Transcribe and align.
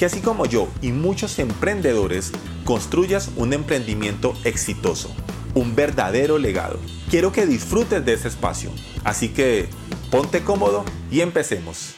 que 0.00 0.06
así 0.06 0.22
como 0.22 0.46
yo 0.46 0.66
y 0.80 0.92
muchos 0.92 1.38
emprendedores 1.38 2.32
construyas 2.64 3.30
un 3.36 3.52
emprendimiento 3.52 4.32
exitoso, 4.44 5.14
un 5.54 5.76
verdadero 5.76 6.38
legado. 6.38 6.78
Quiero 7.10 7.32
que 7.32 7.44
disfrutes 7.44 8.02
de 8.02 8.14
ese 8.14 8.28
espacio, 8.28 8.70
así 9.04 9.28
que 9.28 9.66
ponte 10.10 10.40
cómodo 10.42 10.86
y 11.10 11.20
empecemos. 11.20 11.96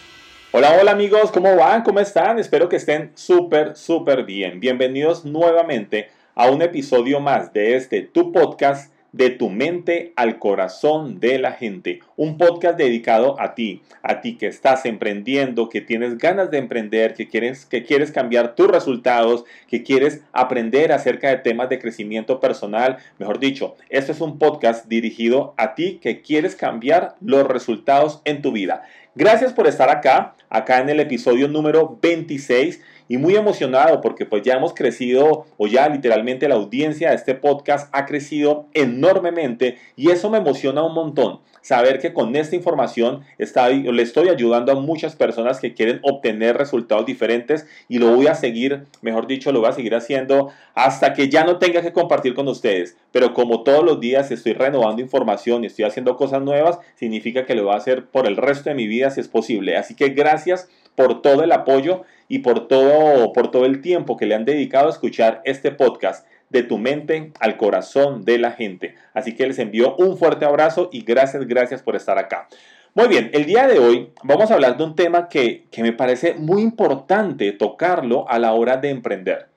Hola, 0.51 0.77
hola 0.81 0.91
amigos, 0.91 1.31
¿cómo 1.31 1.55
van? 1.55 1.85
¿Cómo 1.85 2.01
están? 2.01 2.41
Espero 2.41 2.69
que 2.69 2.75
estén 2.75 3.13
súper, 3.15 3.77
súper 3.77 4.25
bien. 4.25 4.59
Bienvenidos 4.59 5.25
nuevamente 5.25 6.09
a 6.35 6.51
un 6.51 6.61
episodio 6.61 7.21
más 7.21 7.53
de 7.53 7.77
este 7.77 8.03
Tu 8.03 8.33
Podcast 8.33 8.93
de 9.13 9.31
tu 9.31 9.51
mente 9.51 10.13
al 10.17 10.39
corazón 10.39 11.21
de 11.21 11.39
la 11.39 11.53
gente. 11.53 12.01
Un 12.17 12.39
podcast 12.39 12.77
dedicado 12.77 13.41
a 13.41 13.55
ti, 13.55 13.83
a 14.03 14.21
ti 14.21 14.37
que 14.37 14.47
estás 14.47 14.87
emprendiendo, 14.87 15.69
que 15.69 15.81
tienes 15.81 16.19
ganas 16.19 16.51
de 16.51 16.59
emprender, 16.59 17.15
que 17.15 17.29
quieres, 17.29 17.67
que 17.67 17.85
quieres 17.85 18.11
cambiar 18.11 18.55
tus 18.55 18.69
resultados, 18.69 19.45
que 19.69 19.83
quieres 19.83 20.23
aprender 20.33 20.93
acerca 20.93 21.29
de 21.29 21.37
temas 21.37 21.69
de 21.69 21.79
crecimiento 21.79 22.41
personal. 22.41 22.97
Mejor 23.19 23.39
dicho, 23.39 23.77
este 23.91 24.13
es 24.13 24.21
un 24.21 24.39
podcast 24.39 24.87
dirigido 24.89 25.55
a 25.57 25.75
ti 25.75 25.99
que 26.03 26.23
quieres 26.23 26.57
cambiar 26.57 27.17
los 27.21 27.47
resultados 27.47 28.23
en 28.25 28.43
tu 28.43 28.53
vida. 28.53 28.83
Gracias 29.15 29.53
por 29.53 29.67
estar 29.67 29.91
acá, 29.91 30.35
acá 30.49 30.81
en 30.81 30.89
el 30.89 30.99
episodio 30.99 31.47
número 31.47 31.99
26 32.01 32.81
y 33.13 33.19
muy 33.19 33.37
emocionado 33.37 34.01
porque 34.01 34.25
pues 34.25 34.43
ya 34.43 34.55
hemos 34.55 34.73
crecido 34.73 35.45
o 35.59 35.67
ya 35.67 35.87
literalmente 35.87 36.49
la 36.49 36.55
audiencia 36.55 37.11
de 37.11 37.17
este 37.17 37.35
podcast 37.35 37.91
ha 37.93 38.07
crecido 38.07 38.69
enormemente 38.73 39.77
y 39.97 40.11
eso 40.11 40.31
me 40.31 40.39
emociona 40.39 40.83
un 40.83 40.95
montón. 40.95 41.41
Saber 41.61 41.99
que 41.99 42.15
con 42.15 42.35
esta 42.35 42.57
información 42.57 43.21
le 43.37 44.03
estoy 44.03 44.31
ayudando 44.31 44.73
a 44.73 44.77
muchas 44.77 45.15
personas 45.15 45.61
que 45.61 45.75
quieren 45.75 46.01
obtener 46.03 46.57
resultados 46.57 47.05
diferentes 47.05 47.67
y 47.87 47.99
lo 47.99 48.17
voy 48.17 48.29
a 48.29 48.35
seguir, 48.35 48.87
mejor 49.03 49.27
dicho, 49.27 49.53
lo 49.53 49.61
voy 49.61 49.69
a 49.69 49.73
seguir 49.73 49.95
haciendo 49.95 50.49
hasta 50.75 51.13
que 51.13 51.29
ya 51.29 51.45
no 51.45 51.59
tenga 51.59 51.83
que 51.83 51.93
compartir 51.93 52.33
con 52.33 52.49
ustedes. 52.49 52.97
Pero 53.13 53.35
como 53.35 53.63
todos 53.63 53.85
los 53.85 54.01
días 54.01 54.31
estoy 54.31 54.55
renovando 54.55 55.03
información 55.03 55.63
y 55.63 55.67
estoy 55.67 55.85
haciendo 55.85 56.17
cosas 56.17 56.41
nuevas, 56.41 56.79
significa 56.95 57.45
que 57.45 57.55
lo 57.55 57.65
voy 57.65 57.75
a 57.75 57.77
hacer 57.77 58.07
por 58.07 58.27
el 58.27 58.39
resto 58.39 58.71
de 58.71 58.75
mi 58.75 58.87
vida 58.87 59.11
si 59.11 59.21
es 59.21 59.29
posible. 59.29 59.77
Así 59.77 59.95
que 59.95 60.09
gracias 60.09 60.71
por 60.95 61.23
todo 61.23 61.43
el 61.45 61.53
apoyo 61.53 62.03
y 62.29 62.41
por 62.41 62.69
todo, 62.69 63.33
por 63.33 63.51
todo 63.51 63.67
el 63.67 63.81
tiempo 63.81 64.17
que 64.17 64.27
le 64.27 64.35
han 64.35 64.45
dedicado 64.45 64.87
a 64.87 64.91
escuchar 64.91 65.43
este 65.45 65.71
podcast 65.71 66.27
de 66.51 66.63
tu 66.63 66.79
mente 66.79 67.33
al 67.41 67.57
corazón 67.57 68.25
de 68.25 68.39
la 68.39 68.53
gente. 68.53 68.95
Así 69.15 69.35
que 69.35 69.47
les 69.47 69.59
envío 69.59 69.97
un 69.97 70.19
fuerte 70.19 70.45
abrazo 70.45 70.91
y 70.93 71.03
gracias, 71.03 71.47
gracias 71.47 71.83
por 71.83 71.97
estar 71.97 72.19
acá. 72.19 72.49
Muy 72.95 73.09
bien, 73.09 73.31
el 73.33 73.47
día 73.47 73.67
de 73.67 73.79
hoy 73.79 74.13
vamos 74.23 74.51
a 74.51 74.55
hablar 74.55 74.77
de 74.77 74.85
un 74.85 74.95
tema 74.95 75.31
que, 75.31 75.67
que 75.71 75.83
me 75.83 75.93
parece 75.93 76.35
muy 76.35 76.61
importante 76.61 77.53
tocarlo 77.53 78.29
a 78.29 78.39
la 78.39 78.53
hora 78.53 78.77
de 78.77 78.91
emprender. 78.91 79.49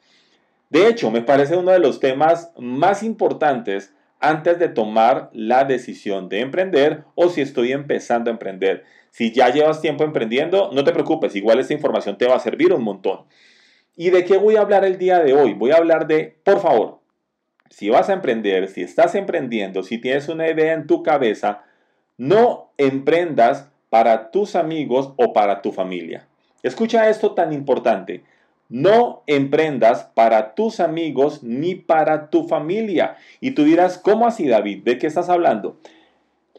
De 0.70 0.88
hecho, 0.88 1.12
me 1.12 1.22
parece 1.22 1.58
uno 1.58 1.72
de 1.72 1.80
los 1.80 2.00
temas 2.00 2.52
más 2.58 3.04
importantes 3.04 3.94
antes 4.20 4.58
de 4.58 4.70
tomar 4.70 5.30
la 5.34 5.66
decisión 5.66 6.30
de 6.30 6.40
emprender 6.40 7.04
o 7.16 7.30
si 7.30 7.42
estoy 7.42 7.74
empezando 7.74 8.30
a 8.30 8.34
emprender. 8.34 8.84
Si 9.16 9.32
ya 9.32 9.48
llevas 9.48 9.80
tiempo 9.80 10.04
emprendiendo, 10.04 10.72
no 10.74 10.84
te 10.84 10.92
preocupes, 10.92 11.38
igual 11.38 11.58
esta 11.58 11.74
información 11.74 12.18
te 12.18 12.28
va 12.28 12.36
a 12.36 12.40
servir 12.40 12.74
un 12.74 12.84
montón. 12.84 13.22
¿Y 13.96 14.10
de 14.10 14.26
qué 14.26 14.36
voy 14.36 14.58
a 14.58 14.60
hablar 14.60 14.84
el 14.84 14.98
día 14.98 15.20
de 15.20 15.34
hoy? 15.34 15.54
Voy 15.54 15.72
a 15.72 15.78
hablar 15.78 16.06
de, 16.06 16.36
por 16.44 16.60
favor, 16.60 17.00
si 17.70 17.90
vas 17.90 18.10
a 18.10 18.14
emprender, 18.14 18.68
si 18.68 18.82
estás 18.82 19.16
emprendiendo, 19.16 19.84
si 19.84 20.00
tienes 20.00 20.28
una 20.28 20.50
idea 20.50 20.74
en 20.74 20.86
tu 20.86 21.02
cabeza, 21.02 21.64
no 22.18 22.74
emprendas 22.78 23.70
para 23.90 24.32
tus 24.32 24.54
amigos 24.54 25.14
o 25.16 25.32
para 25.32 25.62
tu 25.62 25.72
familia. 25.72 26.28
Escucha 26.62 27.10
esto 27.10 27.36
tan 27.36 27.54
importante. 27.54 28.26
No 28.68 29.24
emprendas 29.28 30.12
para 30.14 30.56
tus 30.56 30.82
amigos 30.82 31.42
ni 31.42 31.76
para 31.76 32.30
tu 32.30 32.50
familia. 32.50 33.16
Y 33.40 33.52
tú 33.52 33.64
dirás, 33.64 33.98
¿cómo 33.98 34.28
así 34.28 34.46
David? 34.46 34.84
¿De 34.84 34.98
qué 34.98 35.08
estás 35.08 35.30
hablando? 35.30 35.78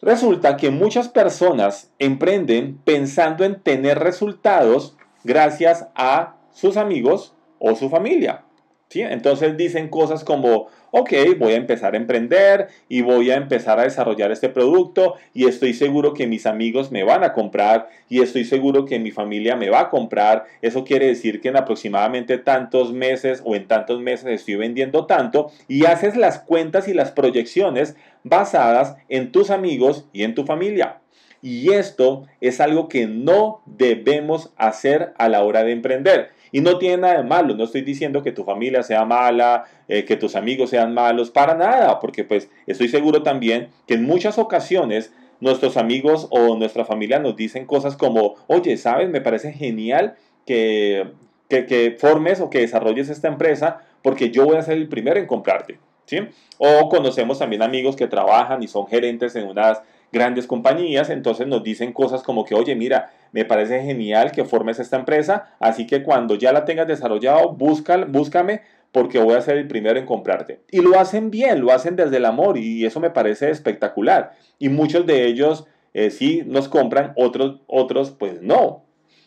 Resulta 0.02 0.56
que 0.56 0.70
muchas 0.70 1.08
personas 1.08 1.90
emprenden 1.98 2.78
pensando 2.84 3.44
en 3.44 3.60
tener 3.60 3.98
resultados 3.98 4.96
gracias 5.24 5.88
a 5.94 6.36
sus 6.52 6.76
amigos 6.76 7.34
o 7.58 7.74
su 7.74 7.88
familia. 7.88 8.44
¿sí? 8.88 9.00
Entonces 9.00 9.56
dicen 9.56 9.88
cosas 9.88 10.24
como, 10.24 10.68
ok, 10.90 11.12
voy 11.38 11.52
a 11.52 11.56
empezar 11.56 11.94
a 11.94 11.96
emprender 11.96 12.68
y 12.88 13.02
voy 13.02 13.30
a 13.30 13.36
empezar 13.36 13.78
a 13.78 13.84
desarrollar 13.84 14.32
este 14.32 14.48
producto 14.48 15.14
y 15.34 15.46
estoy 15.46 15.74
seguro 15.74 16.14
que 16.14 16.26
mis 16.26 16.46
amigos 16.46 16.90
me 16.90 17.04
van 17.04 17.24
a 17.24 17.32
comprar 17.32 17.88
y 18.08 18.22
estoy 18.22 18.44
seguro 18.44 18.84
que 18.84 18.98
mi 18.98 19.10
familia 19.10 19.56
me 19.56 19.70
va 19.70 19.80
a 19.80 19.90
comprar. 19.90 20.44
Eso 20.62 20.84
quiere 20.84 21.06
decir 21.06 21.40
que 21.40 21.48
en 21.48 21.56
aproximadamente 21.56 22.38
tantos 22.38 22.92
meses 22.92 23.42
o 23.44 23.54
en 23.54 23.66
tantos 23.66 24.00
meses 24.00 24.26
estoy 24.26 24.56
vendiendo 24.56 25.06
tanto 25.06 25.50
y 25.68 25.84
haces 25.86 26.16
las 26.16 26.38
cuentas 26.38 26.88
y 26.88 26.94
las 26.94 27.12
proyecciones 27.12 27.96
basadas 28.22 28.96
en 29.08 29.32
tus 29.32 29.50
amigos 29.50 30.06
y 30.12 30.24
en 30.24 30.34
tu 30.34 30.44
familia. 30.44 30.98
Y 31.42 31.72
esto 31.72 32.26
es 32.40 32.60
algo 32.60 32.88
que 32.88 33.06
no 33.06 33.62
debemos 33.66 34.52
hacer 34.56 35.12
a 35.18 35.28
la 35.28 35.44
hora 35.44 35.62
de 35.62 35.72
emprender. 35.72 36.30
Y 36.52 36.60
no 36.60 36.78
tiene 36.78 36.98
nada 36.98 37.16
de 37.18 37.22
malo, 37.22 37.54
no 37.54 37.64
estoy 37.64 37.82
diciendo 37.82 38.22
que 38.22 38.32
tu 38.32 38.44
familia 38.44 38.82
sea 38.82 39.04
mala, 39.04 39.64
eh, 39.88 40.04
que 40.04 40.16
tus 40.16 40.36
amigos 40.36 40.70
sean 40.70 40.94
malos, 40.94 41.30
para 41.30 41.54
nada, 41.54 41.98
porque 42.00 42.24
pues 42.24 42.48
estoy 42.66 42.88
seguro 42.88 43.22
también 43.22 43.68
que 43.86 43.94
en 43.94 44.04
muchas 44.04 44.38
ocasiones 44.38 45.12
nuestros 45.40 45.76
amigos 45.76 46.28
o 46.30 46.56
nuestra 46.56 46.84
familia 46.84 47.18
nos 47.18 47.36
dicen 47.36 47.66
cosas 47.66 47.96
como, 47.96 48.36
oye, 48.46 48.76
¿sabes? 48.76 49.08
Me 49.08 49.20
parece 49.20 49.52
genial 49.52 50.16
que, 50.46 51.08
que, 51.48 51.66
que 51.66 51.96
formes 51.98 52.40
o 52.40 52.50
que 52.50 52.60
desarrolles 52.60 53.08
esta 53.08 53.28
empresa 53.28 53.82
porque 54.02 54.30
yo 54.30 54.44
voy 54.46 54.56
a 54.56 54.62
ser 54.62 54.76
el 54.76 54.88
primero 54.88 55.18
en 55.18 55.26
comprarte. 55.26 55.78
¿Sí? 56.06 56.18
O 56.58 56.88
conocemos 56.88 57.40
también 57.40 57.62
amigos 57.62 57.96
que 57.96 58.06
trabajan 58.06 58.62
y 58.62 58.68
son 58.68 58.86
gerentes 58.86 59.34
en 59.34 59.48
unas 59.48 59.82
grandes 60.16 60.46
compañías, 60.46 61.10
entonces 61.10 61.46
nos 61.46 61.62
dicen 61.62 61.92
cosas 61.92 62.22
como 62.22 62.46
que, 62.46 62.54
oye, 62.54 62.74
mira, 62.74 63.10
me 63.32 63.44
parece 63.44 63.82
genial 63.82 64.32
que 64.32 64.46
formes 64.46 64.78
esta 64.78 64.96
empresa, 64.96 65.54
así 65.60 65.86
que 65.86 66.02
cuando 66.02 66.36
ya 66.36 66.52
la 66.52 66.64
tengas 66.64 66.86
desarrollado, 66.86 67.52
busca, 67.52 67.98
búscame 68.06 68.62
porque 68.92 69.18
voy 69.18 69.34
a 69.34 69.42
ser 69.42 69.58
el 69.58 69.68
primero 69.68 69.98
en 69.98 70.06
comprarte. 70.06 70.60
Y 70.70 70.80
lo 70.80 70.98
hacen 70.98 71.30
bien, 71.30 71.60
lo 71.60 71.70
hacen 71.70 71.96
desde 71.96 72.16
el 72.16 72.24
amor 72.24 72.56
y 72.56 72.86
eso 72.86 72.98
me 72.98 73.10
parece 73.10 73.50
espectacular. 73.50 74.32
Y 74.58 74.70
muchos 74.70 75.04
de 75.04 75.26
ellos 75.26 75.66
eh, 75.92 76.10
sí 76.10 76.42
nos 76.46 76.68
compran, 76.68 77.12
otros, 77.14 77.60
otros 77.66 78.10
pues 78.10 78.40
no. 78.40 78.84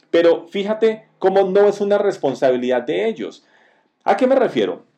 Pero 0.10 0.48
fíjate 0.48 1.06
cómo 1.20 1.44
no 1.44 1.68
es 1.68 1.82
una 1.82 2.00
responsabilidad 2.00 2.82
de 2.82 3.08
ellos. 3.08 3.46
¿A 4.04 4.18
qué 4.18 4.26
me 4.26 4.36
refiero? 4.36 4.89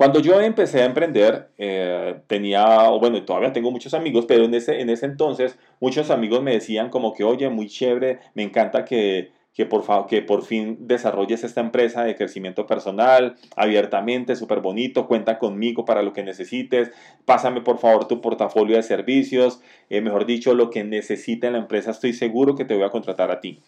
Cuando 0.00 0.20
yo 0.20 0.40
empecé 0.40 0.80
a 0.80 0.86
emprender, 0.86 1.50
eh, 1.58 2.22
tenía, 2.26 2.88
bueno, 2.88 3.22
todavía 3.22 3.52
tengo 3.52 3.70
muchos 3.70 3.92
amigos, 3.92 4.24
pero 4.26 4.44
en 4.44 4.54
ese, 4.54 4.80
en 4.80 4.88
ese 4.88 5.04
entonces 5.04 5.58
muchos 5.78 6.08
amigos 6.08 6.42
me 6.42 6.52
decían 6.52 6.88
como 6.88 7.12
que, 7.12 7.22
oye, 7.22 7.50
muy 7.50 7.68
chévere, 7.68 8.18
me 8.32 8.42
encanta 8.42 8.86
que, 8.86 9.30
que 9.52 9.66
por, 9.66 9.84
que 10.06 10.22
por 10.22 10.42
fin 10.42 10.78
desarrolles 10.86 11.44
esta 11.44 11.60
empresa 11.60 12.02
de 12.02 12.14
crecimiento 12.14 12.66
personal 12.66 13.36
abiertamente, 13.56 14.36
súper 14.36 14.60
bonito, 14.60 15.06
cuenta 15.06 15.38
conmigo 15.38 15.84
para 15.84 16.02
lo 16.02 16.14
que 16.14 16.22
necesites, 16.22 16.90
pásame 17.26 17.60
por 17.60 17.76
favor 17.76 18.08
tu 18.08 18.22
portafolio 18.22 18.76
de 18.76 18.82
servicios, 18.82 19.60
eh, 19.90 20.00
mejor 20.00 20.24
dicho, 20.24 20.54
lo 20.54 20.70
que 20.70 20.82
necesite 20.82 21.50
la 21.50 21.58
empresa, 21.58 21.90
estoy 21.90 22.14
seguro 22.14 22.54
que 22.54 22.64
te 22.64 22.74
voy 22.74 22.84
a 22.84 22.90
contratar 22.90 23.30
a 23.30 23.42
ti. 23.42 23.60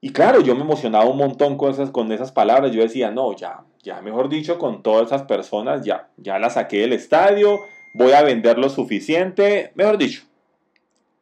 Y 0.00 0.10
claro, 0.10 0.40
yo 0.40 0.54
me 0.54 0.62
emocionaba 0.62 1.06
un 1.06 1.16
montón 1.16 1.56
con 1.56 1.70
esas, 1.72 1.90
con 1.90 2.10
esas 2.12 2.30
palabras. 2.30 2.72
Yo 2.72 2.82
decía, 2.82 3.10
no, 3.10 3.34
ya, 3.34 3.64
ya, 3.82 4.00
mejor 4.00 4.28
dicho, 4.28 4.58
con 4.58 4.82
todas 4.82 5.06
esas 5.06 5.22
personas, 5.22 5.84
ya, 5.84 6.08
ya 6.16 6.38
las 6.38 6.54
saqué 6.54 6.80
del 6.80 6.92
estadio, 6.92 7.60
voy 7.94 8.12
a 8.12 8.22
vender 8.22 8.58
lo 8.58 8.68
suficiente, 8.68 9.72
mejor 9.74 9.98
dicho. 9.98 10.22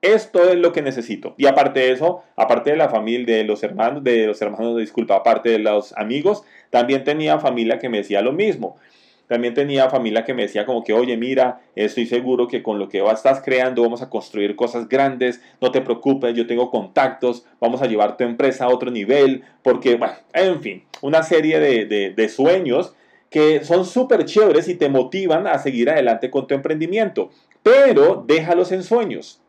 Esto 0.03 0.45
es 0.51 0.57
lo 0.57 0.73
que 0.73 0.83
necesito. 0.83 1.35
Y 1.39 1.47
aparte 1.47 1.81
de 1.81 1.93
eso, 1.93 2.23
aparte 2.37 2.71
de 2.71 2.77
la 2.77 2.91
familia, 2.91 3.37
de 3.37 3.45
los 3.45 3.63
hermanos, 3.63 4.05
de 4.05 4.27
los 4.27 4.41
hermanos, 4.43 4.77
disculpa, 4.77 5.17
aparte 5.17 5.49
de 5.49 5.59
los 5.59 5.97
amigos, 5.97 6.45
también 6.71 7.03
tenía 7.03 7.39
familia 7.39 7.79
que 7.79 7.89
me 7.89 7.99
decía 7.99 8.21
lo 8.21 8.33
mismo. 8.33 8.77
También 9.29 9.55
tenía 9.55 9.91
familia 9.91 10.25
que 10.25 10.35
me 10.35 10.43
decía 10.43 10.67
como 10.67 10.85
que, 10.85 10.93
oye, 10.93 11.17
mira, 11.17 11.61
estoy 11.75 12.07
seguro 12.07 12.49
que 12.49 12.63
con 12.63 12.79
lo 12.79 12.89
que 12.89 13.05
estás 13.05 13.43
creando 13.43 13.83
vamos 13.83 14.03
a 14.03 14.11
construir 14.11 14.57
cosas 14.57 14.89
grandes, 14.89 15.43
no 15.61 15.71
te 15.71 15.81
preocupes, 15.81 16.35
yo 16.35 16.47
tengo 16.47 16.71
contactos, 16.71 17.45
vamos 17.61 17.83
a 17.83 17.87
llevar 17.87 18.17
tu 18.17 18.25
empresa 18.25 18.67
a 18.67 18.69
otro 18.69 18.91
nivel, 18.91 19.43
porque, 19.63 19.97
bueno, 19.97 20.15
en 20.33 20.61
fin, 20.61 20.85
una 21.03 21.23
serie 21.23 21.59
de, 21.61 22.13
de 22.15 22.29
sueños 22.29 22.95
que 23.31 23.65
son 23.65 23.85
súper 23.85 24.25
chéveres 24.25 24.69
y 24.69 24.77
te 24.77 24.89
motivan 24.89 25.47
a 25.47 25.59
seguir 25.59 25.91
adelante 25.91 26.31
con 26.31 26.47
tu 26.47 26.55
emprendimiento, 26.55 27.31
pero 27.63 28.25
déjalos 28.27 28.73
en 28.73 28.83
sueños. 28.83 29.43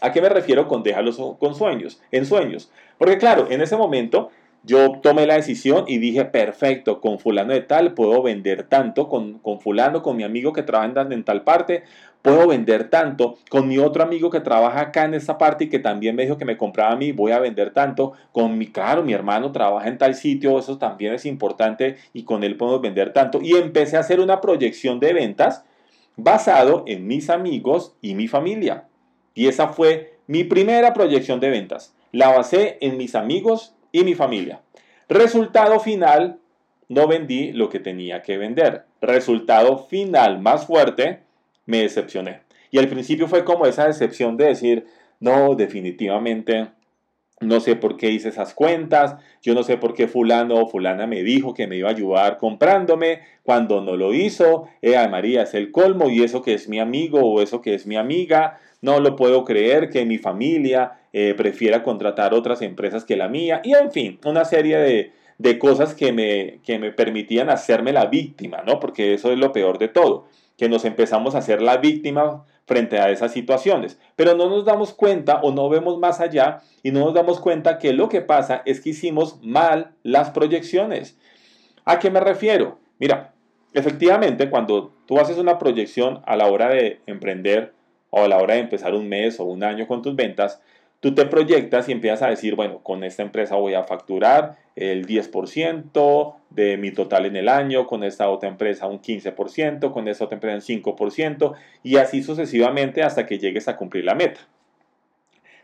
¿A 0.00 0.12
qué 0.12 0.20
me 0.20 0.28
refiero 0.28 0.68
con 0.68 0.82
déjalos 0.82 1.20
con 1.38 1.54
sueños? 1.54 2.00
En 2.12 2.24
sueños. 2.24 2.70
Porque 2.98 3.18
claro, 3.18 3.48
en 3.50 3.60
ese 3.60 3.76
momento 3.76 4.30
yo 4.68 5.00
tomé 5.02 5.26
la 5.26 5.36
decisión 5.36 5.86
y 5.88 5.96
dije, 5.96 6.26
perfecto, 6.26 7.00
con 7.00 7.18
fulano 7.18 7.54
de 7.54 7.62
tal 7.62 7.94
puedo 7.94 8.22
vender 8.22 8.64
tanto, 8.64 9.08
con, 9.08 9.38
con 9.38 9.60
fulano, 9.60 10.02
con 10.02 10.14
mi 10.14 10.24
amigo 10.24 10.52
que 10.52 10.62
trabaja 10.62 11.06
en, 11.10 11.24
tal 11.24 11.42
parte, 11.42 11.84
puedo 12.20 12.46
vender 12.46 12.90
tanto, 12.90 13.38
con 13.48 13.66
mi 13.66 13.78
otro 13.78 14.02
amigo 14.02 14.28
que 14.28 14.40
trabaja 14.40 14.80
acá 14.80 15.06
en 15.06 15.14
esta 15.14 15.38
parte 15.38 15.64
y 15.64 15.68
que 15.70 15.78
también 15.78 16.14
me 16.14 16.24
dijo 16.24 16.36
que 16.36 16.44
me 16.44 16.58
compraba 16.58 16.92
a 16.92 16.96
mí, 16.96 17.12
voy 17.12 17.32
a 17.32 17.38
vender 17.38 17.72
tanto, 17.72 18.12
con 18.30 18.58
mi, 18.58 18.66
claro, 18.66 19.02
mi 19.02 19.14
hermano 19.14 19.52
trabaja 19.52 19.88
en 19.88 19.96
tal 19.96 20.14
sitio, 20.14 20.58
eso 20.58 20.76
también 20.76 21.14
es 21.14 21.24
importante 21.24 21.96
y 22.12 22.24
con 22.24 22.44
él 22.44 22.58
podemos 22.58 22.82
vender 22.82 23.14
tanto. 23.14 23.40
Y 23.40 23.54
empecé 23.54 23.96
a 23.96 24.00
hacer 24.00 24.20
una 24.20 24.42
proyección 24.42 25.00
de 25.00 25.14
ventas 25.14 25.64
basado 26.16 26.84
en 26.86 27.06
mis 27.06 27.30
amigos 27.30 27.96
y 28.02 28.14
mi 28.14 28.28
familia. 28.28 28.84
Y 29.32 29.46
esa 29.46 29.68
fue 29.68 30.18
mi 30.26 30.44
primera 30.44 30.92
proyección 30.92 31.40
de 31.40 31.48
ventas. 31.48 31.94
La 32.12 32.28
basé 32.36 32.76
en 32.82 32.98
mis 32.98 33.14
amigos 33.14 33.77
y 33.92 34.04
mi 34.04 34.14
familia. 34.14 34.60
Resultado 35.08 35.80
final, 35.80 36.38
no 36.88 37.06
vendí 37.06 37.52
lo 37.52 37.68
que 37.68 37.80
tenía 37.80 38.22
que 38.22 38.38
vender. 38.38 38.84
Resultado 39.00 39.78
final 39.86 40.40
más 40.40 40.66
fuerte, 40.66 41.20
me 41.66 41.82
decepcioné. 41.82 42.40
Y 42.70 42.78
al 42.78 42.88
principio 42.88 43.28
fue 43.28 43.44
como 43.44 43.66
esa 43.66 43.86
decepción 43.86 44.36
de 44.36 44.46
decir, 44.46 44.86
no, 45.20 45.54
definitivamente 45.54 46.68
no 47.40 47.60
sé 47.60 47.76
por 47.76 47.96
qué 47.96 48.10
hice 48.10 48.30
esas 48.30 48.52
cuentas, 48.52 49.16
yo 49.42 49.54
no 49.54 49.62
sé 49.62 49.76
por 49.76 49.94
qué 49.94 50.08
fulano 50.08 50.56
o 50.56 50.66
fulana 50.66 51.06
me 51.06 51.22
dijo 51.22 51.54
que 51.54 51.68
me 51.68 51.76
iba 51.76 51.88
a 51.88 51.92
ayudar 51.92 52.38
comprándome 52.38 53.20
cuando 53.44 53.80
no 53.80 53.96
lo 53.96 54.12
hizo. 54.12 54.68
Eh, 54.82 54.96
María 55.08 55.42
es 55.42 55.54
el 55.54 55.70
colmo 55.70 56.10
y 56.10 56.22
eso 56.22 56.42
que 56.42 56.54
es 56.54 56.68
mi 56.68 56.80
amigo 56.80 57.20
o 57.20 57.40
eso 57.40 57.60
que 57.60 57.74
es 57.74 57.86
mi 57.86 57.96
amiga. 57.96 58.58
No 58.80 59.00
lo 59.00 59.16
puedo 59.16 59.44
creer 59.44 59.90
que 59.90 60.04
mi 60.04 60.18
familia 60.18 61.00
eh, 61.12 61.34
prefiera 61.36 61.82
contratar 61.82 62.34
otras 62.34 62.62
empresas 62.62 63.04
que 63.04 63.16
la 63.16 63.28
mía. 63.28 63.60
Y 63.64 63.74
en 63.74 63.90
fin, 63.90 64.18
una 64.24 64.44
serie 64.44 65.12
de, 65.38 65.58
cosas 65.58 65.94
que 65.94 66.12
me, 66.12 66.60
que 66.64 66.78
me 66.78 66.92
permitían 66.92 67.50
hacerme 67.50 67.92
la 67.92 68.06
víctima, 68.06 68.62
¿no? 68.66 68.78
Porque 68.78 69.14
eso 69.14 69.32
es 69.32 69.38
lo 69.38 69.52
peor 69.52 69.78
de 69.78 69.88
todo, 69.88 70.26
que 70.56 70.68
nos 70.68 70.84
empezamos 70.84 71.34
a 71.34 71.38
hacer 71.38 71.62
la 71.62 71.78
víctima 71.78 72.44
frente 72.66 72.98
a 72.98 73.10
esas 73.10 73.32
situaciones. 73.32 73.98
Pero 74.14 74.34
no 74.36 74.48
nos 74.48 74.64
damos 74.64 74.92
cuenta 74.92 75.40
o 75.42 75.50
no 75.50 75.68
vemos 75.68 75.98
más 75.98 76.20
allá 76.20 76.60
y 76.82 76.92
no 76.92 77.00
nos 77.00 77.14
damos 77.14 77.40
cuenta 77.40 77.78
que 77.78 77.92
lo 77.92 78.08
que 78.08 78.20
pasa 78.20 78.62
es 78.66 78.80
que 78.80 78.90
hicimos 78.90 79.38
mal 79.42 79.92
las 80.02 80.30
proyecciones. 80.30 81.18
¿A 81.84 81.98
qué 81.98 82.10
me 82.10 82.20
refiero? 82.20 82.78
Mira, 82.98 83.32
efectivamente, 83.72 84.50
cuando 84.50 84.92
tú 85.06 85.18
haces 85.18 85.38
una 85.38 85.58
proyección 85.58 86.20
a 86.26 86.36
la 86.36 86.46
hora 86.46 86.68
de 86.68 87.00
emprender 87.06 87.72
o 88.10 88.22
a 88.22 88.28
la 88.28 88.38
hora 88.38 88.54
de 88.54 88.60
empezar 88.60 88.94
un 88.94 89.08
mes 89.08 89.40
o 89.40 89.44
un 89.44 89.62
año 89.62 89.86
con 89.86 90.02
tus 90.02 90.16
ventas, 90.16 90.60
tú 91.00 91.14
te 91.14 91.26
proyectas 91.26 91.88
y 91.88 91.92
empiezas 91.92 92.22
a 92.22 92.28
decir, 92.28 92.54
bueno, 92.54 92.80
con 92.82 93.04
esta 93.04 93.22
empresa 93.22 93.56
voy 93.56 93.74
a 93.74 93.84
facturar 93.84 94.56
el 94.76 95.06
10% 95.06 96.34
de 96.50 96.76
mi 96.76 96.90
total 96.92 97.26
en 97.26 97.36
el 97.36 97.48
año, 97.48 97.86
con 97.86 98.04
esta 98.04 98.28
otra 98.30 98.48
empresa 98.48 98.86
un 98.86 99.00
15%, 99.00 99.92
con 99.92 100.08
esta 100.08 100.24
otra 100.24 100.36
empresa 100.36 100.56
un 100.56 100.82
5% 100.82 101.54
y 101.82 101.96
así 101.96 102.22
sucesivamente 102.22 103.02
hasta 103.02 103.26
que 103.26 103.38
llegues 103.38 103.68
a 103.68 103.76
cumplir 103.76 104.04
la 104.04 104.14
meta. 104.14 104.40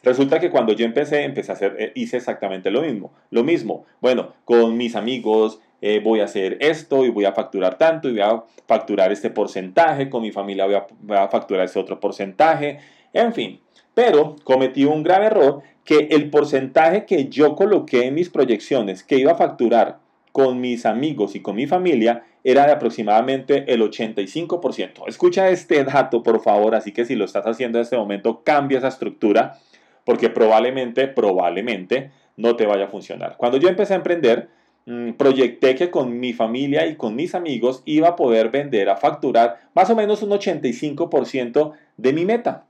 Resulta 0.05 0.39
que 0.39 0.51
cuando 0.51 0.73
yo 0.73 0.85
empecé, 0.85 1.25
empecé 1.25 1.53
a 1.53 1.55
hacer, 1.55 1.77
eh, 1.79 1.93
hice 1.95 2.19
exactamente 2.19 2.71
lo 2.71 2.83
mismo. 2.83 3.12
Lo 3.31 3.43
mismo, 3.43 3.87
bueno, 4.01 4.35
con 4.45 4.77
mis 4.77 4.97
amigos 4.97 5.61
eh, 5.81 6.01
voy 6.03 6.21
a 6.21 6.25
hacer 6.25 6.59
esto 6.61 7.05
y 7.05 7.11
voy 7.11 7.25
a 7.25 7.33
facturar 7.33 7.79
tanto 7.79 8.09
y 8.09 8.12
voy 8.12 8.23
a 8.23 8.43
facturar 8.67 9.12
este 9.12 9.31
porcentaje, 9.31 10.09
con 10.09 10.23
mi 10.23 10.31
familia 10.31 10.67
voy 10.67 10.75
a, 10.75 10.87
voy 11.01 11.17
a 11.17 11.29
facturar 11.29 11.65
ese 11.65 11.79
otro 11.79 12.01
porcentaje, 12.01 12.79
en 13.12 13.33
fin. 13.33 13.61
Pero 13.95 14.37
cometí 14.45 14.85
un 14.85 15.03
grave 15.03 15.27
error 15.27 15.62
que 15.85 16.09
el 16.11 16.31
porcentaje 16.31 17.05
que 17.05 17.29
yo 17.29 17.55
coloqué 17.55 18.06
en 18.06 18.15
mis 18.15 18.31
proyecciones 18.31 19.03
que 19.05 19.19
iba 19.19 19.33
a 19.33 19.37
facturar 19.37 19.99
con 20.33 20.61
mis 20.61 20.85
amigos 20.85 21.37
y 21.37 21.41
con 21.41 21.55
mi 21.55 21.67
familia 21.67 22.25
era 22.43 22.67
de 22.67 22.73
aproximadamente 22.73 23.73
el 23.73 23.83
85%. 23.83 25.05
Escucha 25.06 25.49
este 25.49 25.85
dato, 25.85 26.23
por 26.23 26.43
favor, 26.43 26.75
así 26.75 26.93
que 26.93 27.05
si 27.05 27.15
lo 27.15 27.25
estás 27.25 27.47
haciendo 27.47 27.79
en 27.79 27.83
este 27.83 27.97
momento, 27.97 28.43
cambia 28.43 28.79
esa 28.79 28.89
estructura, 28.89 29.59
porque 30.05 30.31
probablemente, 30.31 31.09
probablemente 31.09 32.11
no 32.37 32.56
te 32.56 32.67
vaya 32.67 32.85
a 32.85 32.89
funcionar. 32.89 33.37
Cuando 33.37 33.59
yo 33.59 33.69
empecé 33.69 33.95
a 33.95 33.97
emprender, 33.97 34.49
mm, 34.87 35.12
proyecté 35.12 35.75
que 35.75 35.91
con 35.91 36.19
mi 36.19 36.33
familia 36.33 36.87
y 36.87 36.97
con 36.97 37.15
mis 37.15 37.35
amigos 37.35 37.83
iba 37.85 38.09
a 38.09 38.17
poder 38.17 38.51
vender, 38.51 38.89
a 38.91 38.97
facturar 38.97 39.61
más 39.75 39.91
o 39.91 39.97
menos 39.97 40.23
un 40.23 40.31
85% 40.31 41.73
de 41.97 42.12
mi 42.12 42.25
meta. 42.25 42.65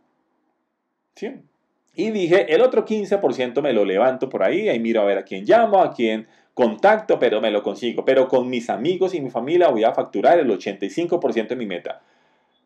¿Sí? 1.15 1.33
Y 1.97 2.11
dije, 2.11 2.53
el 2.53 2.61
otro 2.61 2.85
15% 2.85 3.63
me 3.63 3.73
lo 3.73 3.85
levanto 3.85 4.29
por 4.29 4.43
ahí, 4.43 4.69
ahí 4.69 4.81
miro 4.81 5.01
a 5.01 5.05
ver 5.05 5.19
a 5.19 5.25
quién 5.25 5.45
llamo, 5.45 5.81
a 5.81 5.93
quién 5.93 6.27
contacto, 6.55 7.19
pero 7.19 7.41
me 7.41 7.51
lo 7.51 7.63
consigo. 7.63 8.05
Pero 8.05 8.29
con 8.29 8.49
mis 8.49 8.71
amigos 8.71 9.15
y 9.15 9.21
mi 9.21 9.31
familia 9.31 9.69
voy 9.69 9.85
a 9.85 9.93
facturar 9.93 10.39
el 10.39 10.49
85% 10.49 11.49
de 11.49 11.57
mi 11.57 11.67
meta. 11.67 12.01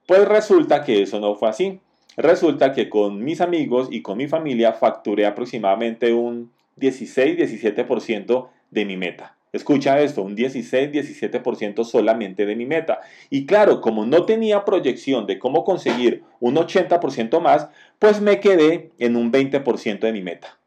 Pues 0.06 0.26
resulta 0.26 0.84
que 0.84 1.02
eso 1.02 1.20
no 1.20 1.34
fue 1.34 1.48
así. 1.48 1.80
Resulta 2.18 2.72
que 2.72 2.88
con 2.88 3.22
mis 3.22 3.40
amigos 3.40 3.88
y 3.92 4.02
con 4.02 4.18
mi 4.18 4.26
familia 4.26 4.72
facturé 4.72 5.24
aproximadamente 5.24 6.12
un 6.12 6.50
16-17% 6.76 8.48
de 8.72 8.84
mi 8.84 8.96
meta. 8.96 9.36
Escucha 9.52 10.00
esto, 10.00 10.22
un 10.22 10.36
16-17% 10.36 11.84
solamente 11.84 12.44
de 12.44 12.56
mi 12.56 12.66
meta. 12.66 13.00
Y 13.30 13.46
claro, 13.46 13.80
como 13.80 14.04
no 14.04 14.26
tenía 14.26 14.64
proyección 14.64 15.26
de 15.26 15.38
cómo 15.38 15.62
conseguir 15.62 16.24
un 16.40 16.56
80% 16.56 17.40
más, 17.40 17.68
pues 18.00 18.20
me 18.20 18.40
quedé 18.40 18.90
en 18.98 19.14
un 19.14 19.30
20% 19.30 20.00
de 20.00 20.12
mi 20.12 20.20
meta. 20.20 20.58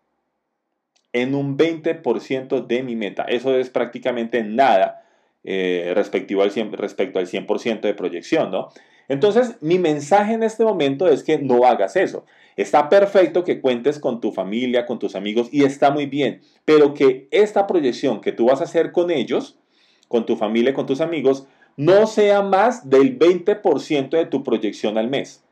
En 1.11 1.35
un 1.35 1.57
20% 1.57 2.65
de 2.65 2.81
mi 2.81 2.95
meta. 2.95 3.23
Eso 3.23 3.57
es 3.57 3.69
prácticamente 3.69 4.41
nada 4.43 5.03
eh, 5.43 5.91
respecto 5.95 6.41
al 6.41 6.51
100%, 6.51 7.81
de 7.81 7.93
proyección, 7.93 8.51
¿no? 8.51 8.69
Entonces, 9.11 9.57
mi 9.59 9.77
mensaje 9.77 10.35
en 10.35 10.41
este 10.41 10.63
momento 10.63 11.09
es 11.09 11.21
que 11.21 11.37
no 11.37 11.65
hagas 11.65 11.97
eso. 11.97 12.23
Está 12.55 12.87
perfecto 12.87 13.43
que 13.43 13.59
cuentes 13.59 13.99
con 13.99 14.21
tu 14.21 14.31
familia, 14.31 14.85
con 14.85 14.99
tus 14.99 15.15
amigos 15.15 15.49
y 15.51 15.65
está 15.65 15.91
muy 15.91 16.05
bien, 16.05 16.39
pero 16.63 16.93
que 16.93 17.27
esta 17.29 17.67
proyección 17.67 18.21
que 18.21 18.31
tú 18.31 18.45
vas 18.45 18.61
a 18.61 18.63
hacer 18.63 18.93
con 18.93 19.11
ellos, 19.11 19.59
con 20.07 20.25
tu 20.25 20.37
familia, 20.37 20.73
con 20.73 20.85
tus 20.85 21.01
amigos, 21.01 21.45
no 21.75 22.07
sea 22.07 22.41
más 22.41 22.89
del 22.89 23.19
20% 23.19 24.11
de 24.11 24.27
tu 24.27 24.45
proyección 24.45 24.97
al 24.97 25.09
mes. 25.09 25.43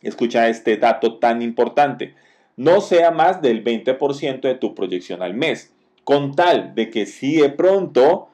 Escucha 0.00 0.48
este 0.48 0.78
dato 0.78 1.18
tan 1.18 1.42
importante. 1.42 2.14
No 2.56 2.80
sea 2.80 3.10
más 3.10 3.42
del 3.42 3.62
20% 3.62 4.40
de 4.40 4.54
tu 4.54 4.74
proyección 4.74 5.20
al 5.20 5.34
mes. 5.34 5.74
Con 6.04 6.34
tal 6.34 6.74
de 6.74 6.88
que 6.88 7.04
si 7.04 7.36
de 7.42 7.50
pronto 7.50 8.28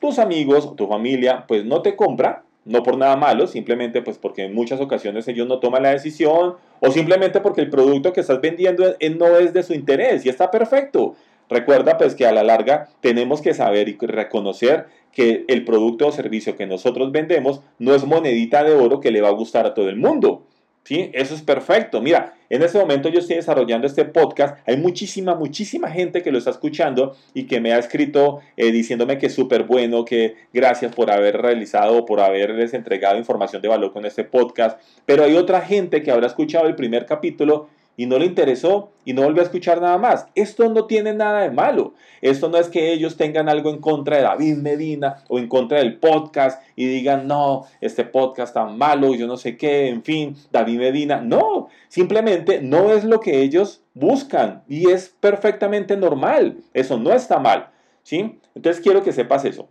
tus 0.00 0.20
amigos 0.20 0.76
tu 0.76 0.86
familia 0.86 1.46
pues 1.48 1.64
no 1.64 1.82
te 1.82 1.96
compra, 1.96 2.44
no 2.64 2.82
por 2.82 2.96
nada 2.96 3.16
malo, 3.16 3.46
simplemente 3.46 4.02
pues 4.02 4.18
porque 4.18 4.44
en 4.44 4.54
muchas 4.54 4.80
ocasiones 4.80 5.26
ellos 5.28 5.48
no 5.48 5.58
toman 5.58 5.82
la 5.82 5.90
decisión 5.90 6.56
o 6.80 6.90
simplemente 6.90 7.40
porque 7.40 7.60
el 7.60 7.70
producto 7.70 8.12
que 8.12 8.20
estás 8.20 8.40
vendiendo 8.40 8.84
no 9.16 9.36
es 9.38 9.52
de 9.52 9.62
su 9.62 9.74
interés 9.74 10.24
y 10.24 10.28
está 10.28 10.50
perfecto. 10.50 11.16
Recuerda 11.48 11.98
pues 11.98 12.14
que 12.14 12.26
a 12.26 12.32
la 12.32 12.42
larga 12.42 12.88
tenemos 13.00 13.42
que 13.42 13.52
saber 13.52 13.88
y 13.88 13.96
reconocer 14.00 14.86
que 15.12 15.44
el 15.48 15.64
producto 15.64 16.06
o 16.06 16.12
servicio 16.12 16.56
que 16.56 16.66
nosotros 16.66 17.12
vendemos 17.12 17.60
no 17.78 17.94
es 17.94 18.04
monedita 18.04 18.64
de 18.64 18.72
oro 18.72 19.00
que 19.00 19.10
le 19.10 19.20
va 19.20 19.28
a 19.28 19.32
gustar 19.32 19.66
a 19.66 19.74
todo 19.74 19.88
el 19.88 19.96
mundo. 19.96 20.46
¿Sí? 20.84 21.10
Eso 21.12 21.34
es 21.34 21.42
perfecto. 21.42 22.00
Mira, 22.00 22.34
en 22.50 22.60
este 22.60 22.78
momento 22.78 23.08
yo 23.08 23.20
estoy 23.20 23.36
desarrollando 23.36 23.86
este 23.86 24.04
podcast. 24.04 24.58
Hay 24.68 24.76
muchísima, 24.76 25.34
muchísima 25.36 25.88
gente 25.88 26.22
que 26.22 26.32
lo 26.32 26.38
está 26.38 26.50
escuchando 26.50 27.16
y 27.34 27.44
que 27.46 27.60
me 27.60 27.72
ha 27.72 27.78
escrito 27.78 28.40
eh, 28.56 28.72
diciéndome 28.72 29.16
que 29.16 29.26
es 29.26 29.34
súper 29.34 29.62
bueno, 29.62 30.04
que 30.04 30.34
gracias 30.52 30.92
por 30.94 31.10
haber 31.10 31.40
realizado, 31.40 32.04
por 32.04 32.20
haberles 32.20 32.74
entregado 32.74 33.16
información 33.16 33.62
de 33.62 33.68
valor 33.68 33.92
con 33.92 34.04
este 34.06 34.24
podcast. 34.24 34.80
Pero 35.06 35.22
hay 35.22 35.36
otra 35.36 35.60
gente 35.60 36.02
que 36.02 36.10
habrá 36.10 36.26
escuchado 36.26 36.66
el 36.66 36.74
primer 36.74 37.06
capítulo 37.06 37.68
y 37.96 38.06
no 38.06 38.18
le 38.18 38.26
interesó 38.26 38.90
y 39.04 39.12
no 39.12 39.22
volvió 39.22 39.42
a 39.42 39.44
escuchar 39.44 39.80
nada 39.80 39.98
más. 39.98 40.26
Esto 40.34 40.68
no 40.68 40.86
tiene 40.86 41.12
nada 41.14 41.42
de 41.42 41.50
malo. 41.50 41.94
Esto 42.20 42.48
no 42.48 42.58
es 42.58 42.68
que 42.68 42.92
ellos 42.92 43.16
tengan 43.16 43.48
algo 43.48 43.70
en 43.70 43.80
contra 43.80 44.16
de 44.16 44.22
David 44.22 44.56
Medina 44.56 45.24
o 45.28 45.38
en 45.38 45.48
contra 45.48 45.78
del 45.78 45.98
podcast 45.98 46.62
y 46.76 46.86
digan, 46.86 47.26
no, 47.26 47.66
este 47.80 48.04
podcast 48.04 48.48
está 48.48 48.64
malo, 48.66 49.14
yo 49.14 49.26
no 49.26 49.36
sé 49.36 49.56
qué, 49.56 49.88
en 49.88 50.02
fin, 50.02 50.36
David 50.50 50.78
Medina. 50.78 51.20
No, 51.20 51.68
simplemente 51.88 52.60
no 52.62 52.92
es 52.92 53.04
lo 53.04 53.20
que 53.20 53.42
ellos 53.42 53.82
buscan 53.94 54.62
y 54.68 54.90
es 54.90 55.14
perfectamente 55.20 55.96
normal. 55.96 56.58
Eso 56.72 56.98
no 56.98 57.12
está 57.12 57.38
mal. 57.38 57.68
¿sí? 58.02 58.38
Entonces 58.54 58.82
quiero 58.82 59.02
que 59.02 59.12
sepas 59.12 59.44
eso. 59.44 59.68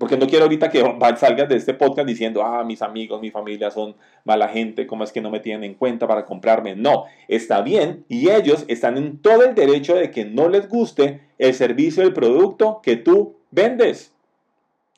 Porque 0.00 0.16
no 0.16 0.26
quiero 0.26 0.44
ahorita 0.46 0.70
que 0.70 0.82
salgas 1.18 1.46
de 1.50 1.56
este 1.56 1.74
podcast 1.74 2.08
diciendo, 2.08 2.42
ah, 2.42 2.64
mis 2.64 2.80
amigos, 2.80 3.20
mi 3.20 3.30
familia 3.30 3.70
son 3.70 3.94
mala 4.24 4.48
gente, 4.48 4.86
¿cómo 4.86 5.04
es 5.04 5.12
que 5.12 5.20
no 5.20 5.28
me 5.28 5.40
tienen 5.40 5.62
en 5.62 5.74
cuenta 5.74 6.08
para 6.08 6.24
comprarme? 6.24 6.74
No, 6.74 7.04
está 7.28 7.60
bien 7.60 8.06
y 8.08 8.30
ellos 8.30 8.64
están 8.68 8.96
en 8.96 9.18
todo 9.18 9.44
el 9.44 9.54
derecho 9.54 9.94
de 9.94 10.10
que 10.10 10.24
no 10.24 10.48
les 10.48 10.70
guste 10.70 11.20
el 11.36 11.52
servicio, 11.52 12.02
el 12.02 12.14
producto 12.14 12.80
que 12.82 12.96
tú 12.96 13.36
vendes. 13.50 14.14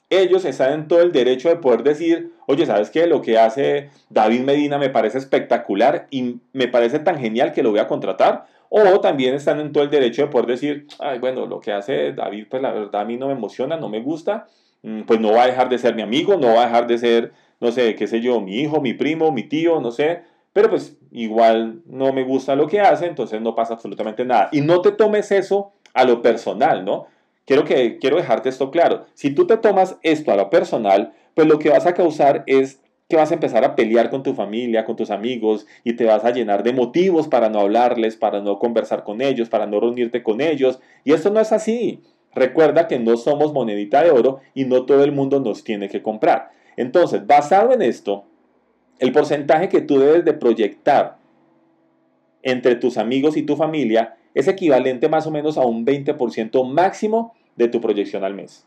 Ellos 0.09 0.44
están 0.44 0.73
en 0.73 0.87
todo 0.87 1.00
el 1.00 1.11
derecho 1.11 1.49
de 1.49 1.56
poder 1.56 1.82
decir, 1.82 2.30
oye, 2.47 2.64
¿sabes 2.64 2.90
qué? 2.90 3.09
Lo 3.09 3.23
que 3.23 3.40
hace 3.40 3.90
David 4.09 4.42
Medina 4.42 4.78
me 4.78 4.88
parece 4.88 5.18
espectacular 5.18 6.06
y 6.11 6.37
me 6.52 6.68
parece 6.68 7.00
tan 7.00 7.18
genial 7.18 7.52
que 7.52 7.64
lo 7.64 7.73
voy 7.73 7.80
a 7.80 7.88
contratar. 7.88 8.47
O 8.68 9.00
también 9.00 9.35
están 9.35 9.59
en 9.59 9.73
todo 9.73 9.82
el 9.82 9.90
derecho 9.90 10.23
de 10.23 10.28
poder 10.28 10.47
decir, 10.47 10.87
ay, 11.00 11.18
bueno, 11.18 11.44
lo 11.47 11.59
que 11.59 11.73
hace 11.73 12.12
David, 12.12 12.47
pues 12.49 12.62
la 12.62 12.71
verdad 12.71 13.00
a 13.00 13.04
mí 13.04 13.16
no 13.16 13.26
me 13.26 13.32
emociona, 13.32 13.76
no 13.76 13.88
me 13.88 14.00
gusta 14.00 14.47
pues 15.06 15.20
no 15.20 15.32
va 15.32 15.44
a 15.44 15.46
dejar 15.46 15.68
de 15.68 15.78
ser 15.78 15.94
mi 15.94 16.02
amigo, 16.02 16.36
no 16.36 16.54
va 16.54 16.62
a 16.62 16.66
dejar 16.66 16.86
de 16.86 16.98
ser, 16.98 17.32
no 17.60 17.70
sé, 17.70 17.94
qué 17.94 18.06
sé 18.06 18.20
yo, 18.20 18.40
mi 18.40 18.56
hijo, 18.60 18.80
mi 18.80 18.94
primo, 18.94 19.30
mi 19.30 19.44
tío, 19.44 19.80
no 19.80 19.92
sé, 19.92 20.22
pero 20.52 20.68
pues 20.68 20.96
igual 21.12 21.82
no 21.86 22.12
me 22.12 22.24
gusta 22.24 22.56
lo 22.56 22.66
que 22.66 22.80
hace, 22.80 23.06
entonces 23.06 23.40
no 23.40 23.54
pasa 23.54 23.74
absolutamente 23.74 24.24
nada. 24.24 24.48
Y 24.52 24.60
no 24.60 24.80
te 24.80 24.92
tomes 24.92 25.30
eso 25.30 25.72
a 25.94 26.04
lo 26.04 26.22
personal, 26.22 26.84
¿no? 26.84 27.06
Quiero, 27.46 27.64
que, 27.64 27.98
quiero 27.98 28.16
dejarte 28.16 28.48
esto 28.48 28.70
claro. 28.70 29.06
Si 29.14 29.30
tú 29.30 29.46
te 29.46 29.56
tomas 29.56 29.96
esto 30.02 30.32
a 30.32 30.36
lo 30.36 30.50
personal, 30.50 31.12
pues 31.34 31.46
lo 31.46 31.58
que 31.58 31.70
vas 31.70 31.86
a 31.86 31.94
causar 31.94 32.44
es 32.46 32.80
que 33.08 33.16
vas 33.16 33.30
a 33.30 33.34
empezar 33.34 33.64
a 33.64 33.74
pelear 33.76 34.10
con 34.10 34.22
tu 34.22 34.34
familia, 34.34 34.84
con 34.84 34.96
tus 34.96 35.10
amigos 35.10 35.66
y 35.84 35.94
te 35.94 36.04
vas 36.04 36.24
a 36.24 36.30
llenar 36.30 36.62
de 36.62 36.72
motivos 36.72 37.28
para 37.28 37.48
no 37.50 37.60
hablarles, 37.60 38.16
para 38.16 38.40
no 38.40 38.58
conversar 38.58 39.04
con 39.04 39.20
ellos, 39.20 39.48
para 39.48 39.66
no 39.66 39.80
reunirte 39.80 40.22
con 40.22 40.40
ellos. 40.40 40.80
Y 41.04 41.12
esto 41.12 41.30
no 41.30 41.40
es 41.40 41.52
así. 41.52 42.00
Recuerda 42.34 42.88
que 42.88 42.98
no 42.98 43.16
somos 43.16 43.52
monedita 43.52 44.02
de 44.02 44.10
oro 44.10 44.40
y 44.54 44.64
no 44.64 44.84
todo 44.86 45.04
el 45.04 45.12
mundo 45.12 45.40
nos 45.40 45.64
tiene 45.64 45.88
que 45.88 46.02
comprar. 46.02 46.50
Entonces, 46.76 47.26
basado 47.26 47.72
en 47.72 47.82
esto, 47.82 48.24
el 48.98 49.12
porcentaje 49.12 49.68
que 49.68 49.82
tú 49.82 49.98
debes 49.98 50.24
de 50.24 50.32
proyectar 50.32 51.18
entre 52.42 52.76
tus 52.76 52.96
amigos 52.96 53.36
y 53.36 53.42
tu 53.42 53.56
familia 53.56 54.16
es 54.34 54.48
equivalente 54.48 55.08
más 55.08 55.26
o 55.26 55.30
menos 55.30 55.58
a 55.58 55.62
un 55.62 55.84
20% 55.84 56.64
máximo 56.66 57.34
de 57.56 57.68
tu 57.68 57.80
proyección 57.80 58.24
al 58.24 58.34
mes. 58.34 58.66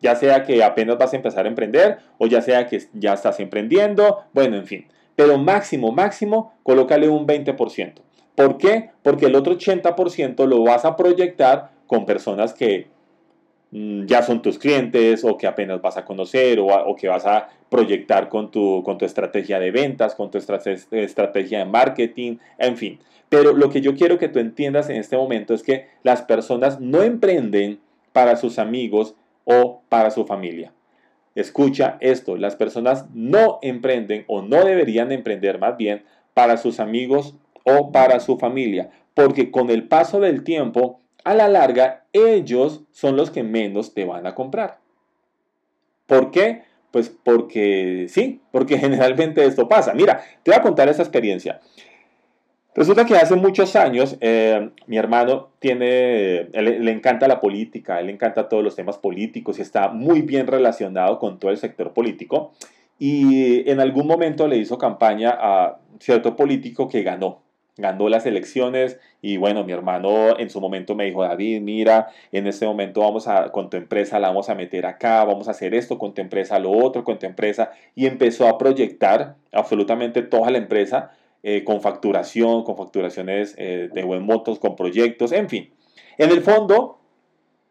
Ya 0.00 0.16
sea 0.16 0.42
que 0.44 0.62
apenas 0.62 0.98
vas 0.98 1.12
a 1.12 1.16
empezar 1.16 1.44
a 1.44 1.48
emprender 1.48 1.98
o 2.18 2.26
ya 2.26 2.42
sea 2.42 2.66
que 2.66 2.82
ya 2.94 3.14
estás 3.14 3.40
emprendiendo, 3.40 4.20
bueno, 4.32 4.56
en 4.56 4.66
fin. 4.66 4.86
Pero 5.16 5.38
máximo, 5.38 5.92
máximo, 5.92 6.52
colócale 6.62 7.08
un 7.08 7.26
20%. 7.26 7.94
¿Por 8.34 8.58
qué? 8.58 8.90
Porque 9.02 9.26
el 9.26 9.36
otro 9.36 9.56
80% 9.56 10.46
lo 10.46 10.64
vas 10.64 10.84
a 10.84 10.96
proyectar 10.96 11.70
con 11.86 12.04
personas 12.04 12.52
que 12.52 12.88
ya 14.06 14.22
son 14.22 14.40
tus 14.40 14.56
clientes 14.56 15.24
o 15.24 15.36
que 15.36 15.48
apenas 15.48 15.82
vas 15.82 15.96
a 15.96 16.04
conocer 16.04 16.60
o, 16.60 16.94
que 16.94 17.08
vas 17.08 17.26
a 17.26 17.48
proyectar 17.68 18.28
con 18.28 18.50
tu, 18.52 18.84
con 18.84 18.98
tu 18.98 19.04
estrategia 19.04 19.58
de 19.58 19.72
ventas, 19.72 20.14
con 20.14 20.30
tu 20.30 20.38
estrategia 20.38 21.58
de 21.58 21.64
marketing, 21.64 22.36
en 22.58 22.76
fin. 22.76 23.00
Pero 23.28 23.52
lo 23.52 23.70
que 23.70 23.80
yo 23.80 23.96
quiero 23.96 24.16
que 24.16 24.28
tú 24.28 24.38
entiendas 24.38 24.90
en 24.90 24.96
este 24.96 25.16
momento 25.16 25.54
es 25.54 25.64
que 25.64 25.88
las 26.04 26.22
personas 26.22 26.80
no 26.80 27.02
emprenden 27.02 27.80
para 28.12 28.36
sus 28.36 28.60
amigos 28.60 29.16
o 29.42 29.82
para 29.88 30.12
su 30.12 30.24
familia. 30.24 30.72
Escucha 31.34 31.96
esto, 32.00 32.36
las 32.36 32.54
personas 32.54 33.06
no 33.12 33.58
emprenden 33.60 34.24
o 34.28 34.40
no 34.40 34.64
deberían 34.64 35.10
emprender 35.10 35.58
más 35.58 35.76
bien 35.76 36.04
para 36.32 36.58
sus 36.58 36.78
amigos 36.78 37.34
o 37.64 37.90
para 37.90 38.20
su 38.20 38.38
familia, 38.38 38.90
porque 39.14 39.50
con 39.50 39.68
el 39.70 39.88
paso 39.88 40.20
del 40.20 40.44
tiempo 40.44 41.00
a 41.24 41.34
la 41.34 41.48
larga 41.48 42.04
ellos 42.12 42.82
son 42.92 43.16
los 43.16 43.30
que 43.30 43.42
menos 43.42 43.94
te 43.94 44.04
van 44.04 44.26
a 44.26 44.34
comprar. 44.34 44.78
¿Por 46.06 46.30
qué? 46.30 46.62
Pues 46.90 47.08
porque 47.08 48.06
sí, 48.08 48.40
porque 48.52 48.78
generalmente 48.78 49.44
esto 49.44 49.68
pasa. 49.68 49.94
Mira, 49.94 50.22
te 50.42 50.50
voy 50.50 50.58
a 50.58 50.62
contar 50.62 50.88
esa 50.88 51.02
experiencia. 51.02 51.60
Resulta 52.76 53.06
que 53.06 53.14
hace 53.14 53.36
muchos 53.36 53.76
años 53.76 54.16
eh, 54.20 54.70
mi 54.88 54.96
hermano 54.96 55.50
tiene, 55.60 56.48
le 56.52 56.90
encanta 56.90 57.28
la 57.28 57.40
política, 57.40 58.00
él 58.00 58.06
le 58.06 58.12
encanta 58.12 58.48
todos 58.48 58.64
los 58.64 58.74
temas 58.74 58.98
políticos 58.98 59.58
y 59.58 59.62
está 59.62 59.88
muy 59.88 60.22
bien 60.22 60.48
relacionado 60.48 61.20
con 61.20 61.38
todo 61.38 61.52
el 61.52 61.56
sector 61.56 61.92
político. 61.92 62.52
Y 62.98 63.68
en 63.70 63.78
algún 63.78 64.08
momento 64.08 64.48
le 64.48 64.56
hizo 64.56 64.76
campaña 64.76 65.36
a 65.38 65.78
cierto 66.00 66.34
político 66.34 66.88
que 66.88 67.04
ganó 67.04 67.43
ganó 67.76 68.08
las 68.08 68.24
elecciones 68.26 69.00
y 69.20 69.36
bueno, 69.36 69.64
mi 69.64 69.72
hermano 69.72 70.38
en 70.38 70.48
su 70.50 70.60
momento 70.60 70.94
me 70.94 71.06
dijo, 71.06 71.22
David, 71.22 71.60
mira, 71.60 72.08
en 72.30 72.46
este 72.46 72.66
momento 72.66 73.00
vamos 73.00 73.26
a, 73.26 73.50
con 73.50 73.68
tu 73.68 73.76
empresa 73.76 74.20
la 74.20 74.28
vamos 74.28 74.48
a 74.48 74.54
meter 74.54 74.86
acá, 74.86 75.24
vamos 75.24 75.48
a 75.48 75.52
hacer 75.52 75.74
esto 75.74 75.98
con 75.98 76.14
tu 76.14 76.20
empresa, 76.20 76.58
lo 76.58 76.70
otro 76.70 77.04
con 77.04 77.18
tu 77.18 77.26
empresa 77.26 77.72
y 77.94 78.06
empezó 78.06 78.46
a 78.48 78.58
proyectar 78.58 79.36
absolutamente 79.52 80.22
toda 80.22 80.50
la 80.50 80.58
empresa 80.58 81.12
eh, 81.42 81.64
con 81.64 81.80
facturación, 81.80 82.62
con 82.64 82.76
facturaciones 82.76 83.54
eh, 83.58 83.90
de 83.92 84.02
buen 84.04 84.22
motos, 84.22 84.58
con 84.58 84.76
proyectos, 84.76 85.32
en 85.32 85.48
fin. 85.48 85.70
En 86.16 86.30
el 86.30 86.42
fondo, 86.42 86.98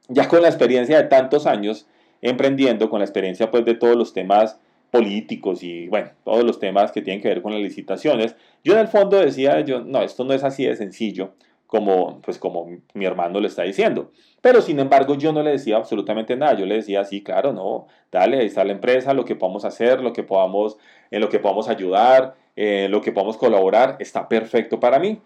ya 0.09 0.27
con 0.27 0.41
la 0.41 0.49
experiencia 0.49 1.01
de 1.01 1.07
tantos 1.07 1.47
años 1.47 1.87
emprendiendo, 2.21 2.89
con 2.89 2.99
la 2.99 3.05
experiencia 3.05 3.51
pues 3.51 3.65
de 3.65 3.75
todos 3.75 3.95
los 3.95 4.13
temas 4.13 4.59
políticos 4.93 5.63
y 5.63 5.87
bueno, 5.87 6.11
todos 6.23 6.43
los 6.43 6.59
temas 6.59 6.91
que 6.91 7.01
tienen 7.01 7.19
que 7.19 7.27
ver 7.27 7.41
con 7.41 7.51
las 7.51 7.61
licitaciones. 7.63 8.35
Yo 8.63 8.73
en 8.73 8.79
el 8.79 8.87
fondo 8.87 9.17
decía, 9.17 9.59
yo, 9.61 9.81
no, 9.81 10.03
esto 10.03 10.23
no 10.23 10.35
es 10.35 10.43
así 10.43 10.65
de 10.65 10.75
sencillo 10.75 11.33
como, 11.65 12.21
pues 12.21 12.37
como 12.37 12.69
mi 12.93 13.03
hermano 13.03 13.39
le 13.39 13.47
está 13.47 13.63
diciendo. 13.63 14.11
Pero 14.39 14.61
sin 14.61 14.79
embargo 14.79 15.15
yo 15.15 15.33
no 15.33 15.41
le 15.41 15.49
decía 15.49 15.77
absolutamente 15.77 16.35
nada, 16.35 16.53
yo 16.53 16.67
le 16.67 16.75
decía, 16.75 17.03
sí, 17.05 17.23
claro, 17.23 17.53
no, 17.53 17.87
dale, 18.11 18.37
ahí 18.37 18.45
está 18.45 18.63
la 18.63 18.73
empresa, 18.73 19.15
lo 19.15 19.25
que 19.25 19.35
podamos 19.35 19.65
hacer, 19.65 19.99
lo 19.99 20.13
que 20.13 20.21
podamos, 20.21 20.77
en 21.09 21.21
lo 21.21 21.29
que 21.29 21.39
podamos 21.39 21.69
ayudar, 21.69 22.35
en 22.55 22.91
lo 22.91 23.01
que 23.01 23.11
podamos 23.11 23.37
colaborar, 23.37 23.97
está 23.99 24.29
perfecto 24.29 24.79
para 24.79 24.99
mí. 24.99 25.19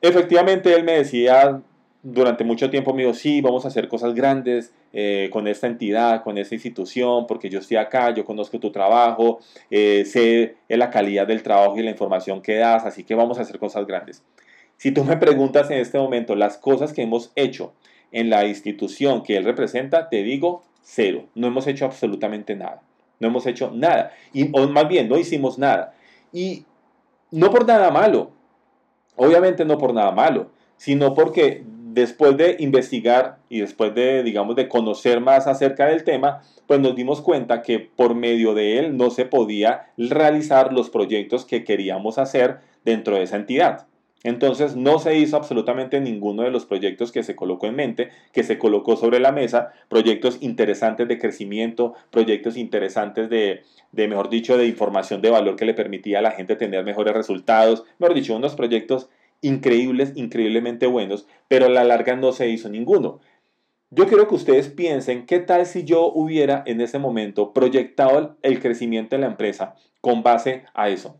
Efectivamente 0.00 0.72
él 0.72 0.84
me 0.84 0.92
decía, 0.92 1.60
durante 2.02 2.44
mucho 2.44 2.70
tiempo 2.70 2.94
me 2.94 3.02
dijo, 3.02 3.14
sí, 3.14 3.40
vamos 3.40 3.64
a 3.64 3.68
hacer 3.68 3.88
cosas 3.88 4.14
grandes 4.14 4.72
eh, 4.92 5.28
con 5.32 5.46
esta 5.46 5.66
entidad, 5.66 6.22
con 6.22 6.38
esta 6.38 6.54
institución, 6.54 7.26
porque 7.26 7.50
yo 7.50 7.58
estoy 7.58 7.76
acá, 7.76 8.14
yo 8.14 8.24
conozco 8.24 8.58
tu 8.58 8.70
trabajo, 8.70 9.40
eh, 9.70 10.04
sé 10.06 10.56
la 10.68 10.90
calidad 10.90 11.26
del 11.26 11.42
trabajo 11.42 11.76
y 11.76 11.82
la 11.82 11.90
información 11.90 12.40
que 12.40 12.56
das, 12.56 12.84
así 12.86 13.04
que 13.04 13.14
vamos 13.14 13.38
a 13.38 13.42
hacer 13.42 13.58
cosas 13.58 13.86
grandes. 13.86 14.22
Si 14.76 14.92
tú 14.92 15.04
me 15.04 15.18
preguntas 15.18 15.70
en 15.70 15.78
este 15.78 15.98
momento 15.98 16.34
las 16.34 16.56
cosas 16.56 16.92
que 16.94 17.02
hemos 17.02 17.32
hecho 17.36 17.74
en 18.12 18.30
la 18.30 18.46
institución 18.46 19.22
que 19.22 19.36
él 19.36 19.44
representa, 19.44 20.08
te 20.08 20.22
digo 20.22 20.62
cero, 20.82 21.26
no 21.34 21.48
hemos 21.48 21.66
hecho 21.66 21.84
absolutamente 21.84 22.56
nada, 22.56 22.82
no 23.18 23.28
hemos 23.28 23.46
hecho 23.46 23.70
nada, 23.74 24.12
y, 24.32 24.48
o 24.52 24.66
más 24.68 24.88
bien, 24.88 25.08
no 25.08 25.18
hicimos 25.18 25.58
nada. 25.58 25.94
Y 26.32 26.64
no 27.30 27.50
por 27.50 27.66
nada 27.66 27.90
malo, 27.90 28.30
obviamente 29.16 29.66
no 29.66 29.76
por 29.76 29.92
nada 29.92 30.12
malo, 30.12 30.50
sino 30.76 31.12
porque 31.12 31.62
después 31.92 32.36
de 32.36 32.56
investigar 32.58 33.38
y 33.48 33.60
después 33.60 33.94
de, 33.94 34.22
digamos, 34.22 34.56
de 34.56 34.68
conocer 34.68 35.20
más 35.20 35.46
acerca 35.46 35.86
del 35.86 36.04
tema, 36.04 36.42
pues 36.66 36.80
nos 36.80 36.94
dimos 36.94 37.20
cuenta 37.20 37.62
que 37.62 37.78
por 37.78 38.14
medio 38.14 38.54
de 38.54 38.78
él 38.78 38.96
no 38.96 39.10
se 39.10 39.24
podía 39.24 39.90
realizar 39.96 40.72
los 40.72 40.90
proyectos 40.90 41.44
que 41.44 41.64
queríamos 41.64 42.18
hacer 42.18 42.58
dentro 42.84 43.16
de 43.16 43.24
esa 43.24 43.36
entidad. 43.36 43.86
Entonces 44.22 44.76
no 44.76 44.98
se 44.98 45.16
hizo 45.16 45.36
absolutamente 45.36 45.98
ninguno 45.98 46.42
de 46.42 46.50
los 46.50 46.66
proyectos 46.66 47.10
que 47.10 47.22
se 47.22 47.34
colocó 47.34 47.66
en 47.66 47.76
mente, 47.76 48.10
que 48.32 48.42
se 48.42 48.58
colocó 48.58 48.96
sobre 48.96 49.18
la 49.18 49.32
mesa, 49.32 49.72
proyectos 49.88 50.38
interesantes 50.42 51.08
de 51.08 51.18
crecimiento, 51.18 51.94
proyectos 52.10 52.58
interesantes 52.58 53.30
de, 53.30 53.62
de, 53.92 54.08
mejor 54.08 54.28
dicho, 54.28 54.58
de 54.58 54.66
información 54.66 55.22
de 55.22 55.30
valor 55.30 55.56
que 55.56 55.64
le 55.64 55.72
permitía 55.72 56.18
a 56.18 56.22
la 56.22 56.32
gente 56.32 56.54
tener 56.56 56.84
mejores 56.84 57.14
resultados, 57.14 57.84
mejor 57.98 58.14
dicho, 58.14 58.36
unos 58.36 58.54
proyectos 58.54 59.08
increíbles, 59.42 60.12
increíblemente 60.16 60.86
buenos, 60.86 61.26
pero 61.48 61.66
a 61.66 61.70
la 61.70 61.84
larga 61.84 62.16
no 62.16 62.32
se 62.32 62.48
hizo 62.48 62.68
ninguno. 62.68 63.20
Yo 63.90 64.06
quiero 64.06 64.28
que 64.28 64.36
ustedes 64.36 64.68
piensen 64.68 65.26
qué 65.26 65.40
tal 65.40 65.66
si 65.66 65.84
yo 65.84 66.06
hubiera 66.06 66.62
en 66.66 66.80
ese 66.80 66.98
momento 66.98 67.52
proyectado 67.52 68.36
el 68.42 68.60
crecimiento 68.60 69.16
de 69.16 69.22
la 69.22 69.28
empresa 69.28 69.74
con 70.00 70.22
base 70.22 70.64
a 70.74 70.88
eso, 70.88 71.16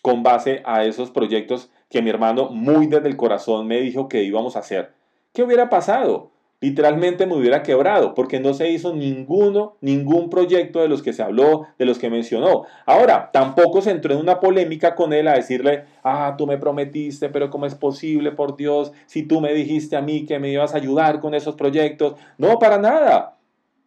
con 0.00 0.22
base 0.22 0.62
a 0.64 0.84
esos 0.84 1.10
proyectos 1.10 1.70
que 1.90 2.00
mi 2.00 2.10
hermano 2.10 2.48
muy 2.50 2.86
desde 2.86 3.08
el 3.08 3.16
corazón 3.16 3.66
me 3.66 3.80
dijo 3.80 4.08
que 4.08 4.22
íbamos 4.22 4.56
a 4.56 4.60
hacer. 4.60 4.94
¿Qué 5.34 5.42
hubiera 5.42 5.68
pasado? 5.68 6.30
Literalmente 6.60 7.26
me 7.26 7.36
hubiera 7.36 7.62
quebrado 7.62 8.14
porque 8.14 8.40
no 8.40 8.52
se 8.52 8.70
hizo 8.70 8.94
ninguno, 8.94 9.76
ningún 9.80 10.28
proyecto 10.28 10.80
de 10.80 10.88
los 10.88 11.02
que 11.02 11.12
se 11.12 11.22
habló, 11.22 11.66
de 11.78 11.84
los 11.84 11.98
que 11.98 12.10
mencionó. 12.10 12.64
Ahora, 12.84 13.30
tampoco 13.32 13.80
se 13.80 13.92
entró 13.92 14.14
en 14.14 14.20
una 14.20 14.40
polémica 14.40 14.94
con 14.94 15.12
él 15.12 15.28
a 15.28 15.34
decirle, 15.34 15.84
ah, 16.02 16.34
tú 16.36 16.46
me 16.46 16.58
prometiste, 16.58 17.28
pero 17.28 17.50
¿cómo 17.50 17.66
es 17.66 17.74
posible, 17.74 18.32
por 18.32 18.56
Dios, 18.56 18.92
si 19.06 19.22
tú 19.22 19.40
me 19.40 19.52
dijiste 19.54 19.96
a 19.96 20.02
mí 20.02 20.26
que 20.26 20.38
me 20.38 20.50
ibas 20.50 20.74
a 20.74 20.78
ayudar 20.78 21.20
con 21.20 21.34
esos 21.34 21.54
proyectos? 21.54 22.14
No, 22.38 22.58
para 22.58 22.78
nada. 22.78 23.36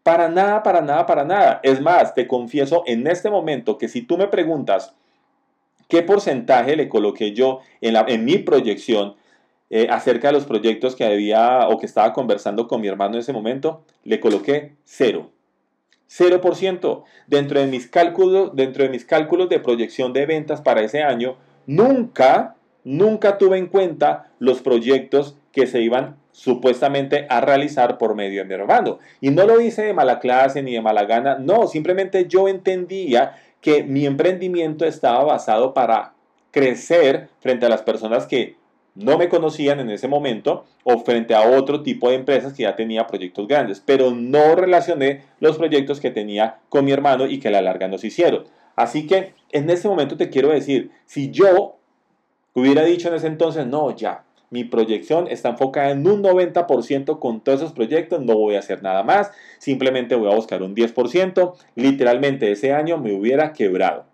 Para 0.04 0.30
nada, 0.30 0.64
para 0.64 0.82
nada, 0.82 1.06
para 1.06 1.26
nada. 1.26 1.60
Es 1.62 1.80
más, 1.80 2.16
te 2.16 2.28
confieso 2.28 2.84
en 2.88 3.06
este 3.06 3.30
momento 3.30 3.78
que 3.78 3.88
si 3.88 4.02
tú 4.02 4.18
me 4.18 4.28
preguntas 4.28 4.96
qué 5.88 6.02
porcentaje 6.02 6.76
le 6.76 6.90
coloqué 6.90 7.34
yo 7.34 7.60
en, 7.82 7.94
la, 7.94 8.06
en 8.08 8.26
mi 8.26 8.38
proyección, 8.38 9.16
eh, 9.74 9.88
acerca 9.90 10.28
de 10.28 10.34
los 10.34 10.46
proyectos 10.46 10.98
que 10.98 11.06
había 11.06 11.70
o 11.70 11.80
que 11.80 11.86
estaba 11.86 12.12
conversando 12.12 12.68
con 12.68 12.82
mi 12.82 12.90
hermano 12.90 13.14
en 13.14 13.22
ese 13.22 13.32
momento, 13.32 13.86
le 14.04 14.20
coloqué 14.20 14.74
cero. 14.84 15.32
0%. 16.10 17.04
Dentro 17.28 17.60
de 17.62 17.68
mis 17.68 17.88
cálculos, 17.88 18.54
dentro 18.54 18.84
de 18.84 18.90
mis 18.90 19.06
cálculos 19.06 19.48
de 19.48 19.62
proyección 19.62 20.12
de 20.12 20.26
ventas 20.26 20.60
para 20.60 20.82
ese 20.82 21.04
año, 21.04 21.38
nunca, 21.68 22.56
nunca 22.84 23.38
tuve 23.38 23.58
en 23.58 23.68
cuenta 23.68 24.30
los 24.40 24.62
proyectos 24.62 25.38
que 25.54 25.66
se 25.68 25.80
iban 25.80 26.18
supuestamente 26.34 27.26
a 27.30 27.40
realizar 27.40 27.98
por 27.98 28.14
medio 28.14 28.42
de 28.42 28.50
mi 28.50 28.54
hermano. 28.56 29.00
Y 29.22 29.30
no 29.30 29.48
lo 29.48 29.62
hice 29.62 29.84
de 29.84 29.94
mala 29.94 30.20
clase 30.20 30.62
ni 30.62 30.74
de 30.74 30.82
mala 30.82 31.06
gana, 31.06 31.38
no, 31.40 31.68
simplemente 31.68 32.28
yo 32.28 32.50
entendía 32.50 33.38
que 33.62 33.84
mi 33.84 34.06
emprendimiento 34.06 34.84
estaba 34.84 35.24
basado 35.24 35.74
para 35.74 36.14
crecer 36.52 37.30
frente 37.40 37.66
a 37.66 37.70
las 37.70 37.84
personas 37.84 38.28
que 38.28 38.60
no 38.96 39.18
me 39.18 39.30
conocían 39.30 39.80
en 39.80 39.90
ese 39.90 40.08
momento 40.08 40.66
o 40.84 41.00
frente 41.00 41.34
a 41.34 41.50
otro 41.50 41.82
tipo 41.82 42.10
de 42.10 42.16
empresas 42.16 42.54
que 42.54 42.64
ya 42.64 42.76
tenía 42.76 43.08
proyectos 43.08 43.48
grandes, 43.48 43.82
pero 43.86 44.12
no 44.12 44.56
relacioné 44.56 45.24
los 45.40 45.58
proyectos 45.58 46.00
que 46.00 46.12
tenía 46.12 46.60
con 46.70 46.86
mi 46.86 46.92
hermano 46.92 47.28
y 47.28 47.40
que 47.40 47.48
a 47.48 47.52
la 47.52 47.62
larga 47.62 47.88
nos 47.88 48.04
hicieron. 48.04 48.46
Así 48.76 49.08
que 49.08 49.34
en 49.52 49.70
este 49.70 49.88
momento 49.88 50.18
te 50.18 50.30
quiero 50.30 50.50
decir, 50.50 50.92
si 51.06 51.32
yo 51.32 51.78
hubiera 52.54 52.84
dicho 52.84 53.08
en 53.08 53.16
ese 53.16 53.28
entonces, 53.28 53.66
no, 53.66 53.96
ya, 53.96 54.24
mi 54.50 54.66
proyección 54.66 55.28
está 55.30 55.50
enfocada 55.50 55.92
en 55.92 56.06
un 56.06 56.22
90% 56.22 57.20
con 57.20 57.42
todos 57.42 57.62
esos 57.62 57.74
proyectos, 57.74 58.22
no 58.22 58.36
voy 58.36 58.56
a 58.56 58.60
hacer 58.60 58.84
nada 58.84 59.02
más, 59.02 59.32
simplemente 59.58 60.16
voy 60.16 60.30
a 60.30 60.36
buscar 60.36 60.62
un 60.62 60.76
10%, 60.76 61.54
literalmente 61.76 62.52
ese 62.52 62.74
año 62.74 62.98
me 62.98 63.14
hubiera 63.14 63.54
quebrado. 63.54 64.06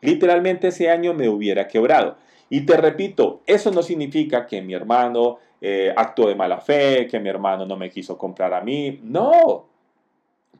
Literalmente 0.00 0.68
ese 0.68 0.90
año 0.90 1.14
me 1.14 1.28
hubiera 1.28 1.68
quebrado. 1.68 2.16
Y 2.50 2.62
te 2.62 2.76
repito, 2.76 3.42
eso 3.46 3.70
no 3.70 3.82
significa 3.82 4.46
que 4.46 4.62
mi 4.62 4.74
hermano 4.74 5.38
eh, 5.60 5.92
actuó 5.96 6.28
de 6.28 6.34
mala 6.34 6.60
fe, 6.60 7.06
que 7.06 7.20
mi 7.20 7.28
hermano 7.28 7.66
no 7.66 7.76
me 7.76 7.90
quiso 7.90 8.16
comprar 8.16 8.54
a 8.54 8.60
mí. 8.60 9.00
No, 9.02 9.66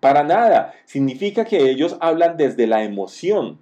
para 0.00 0.22
nada. 0.22 0.74
Significa 0.84 1.44
que 1.44 1.70
ellos 1.70 1.96
hablan 2.00 2.36
desde 2.36 2.66
la 2.66 2.82
emoción, 2.82 3.58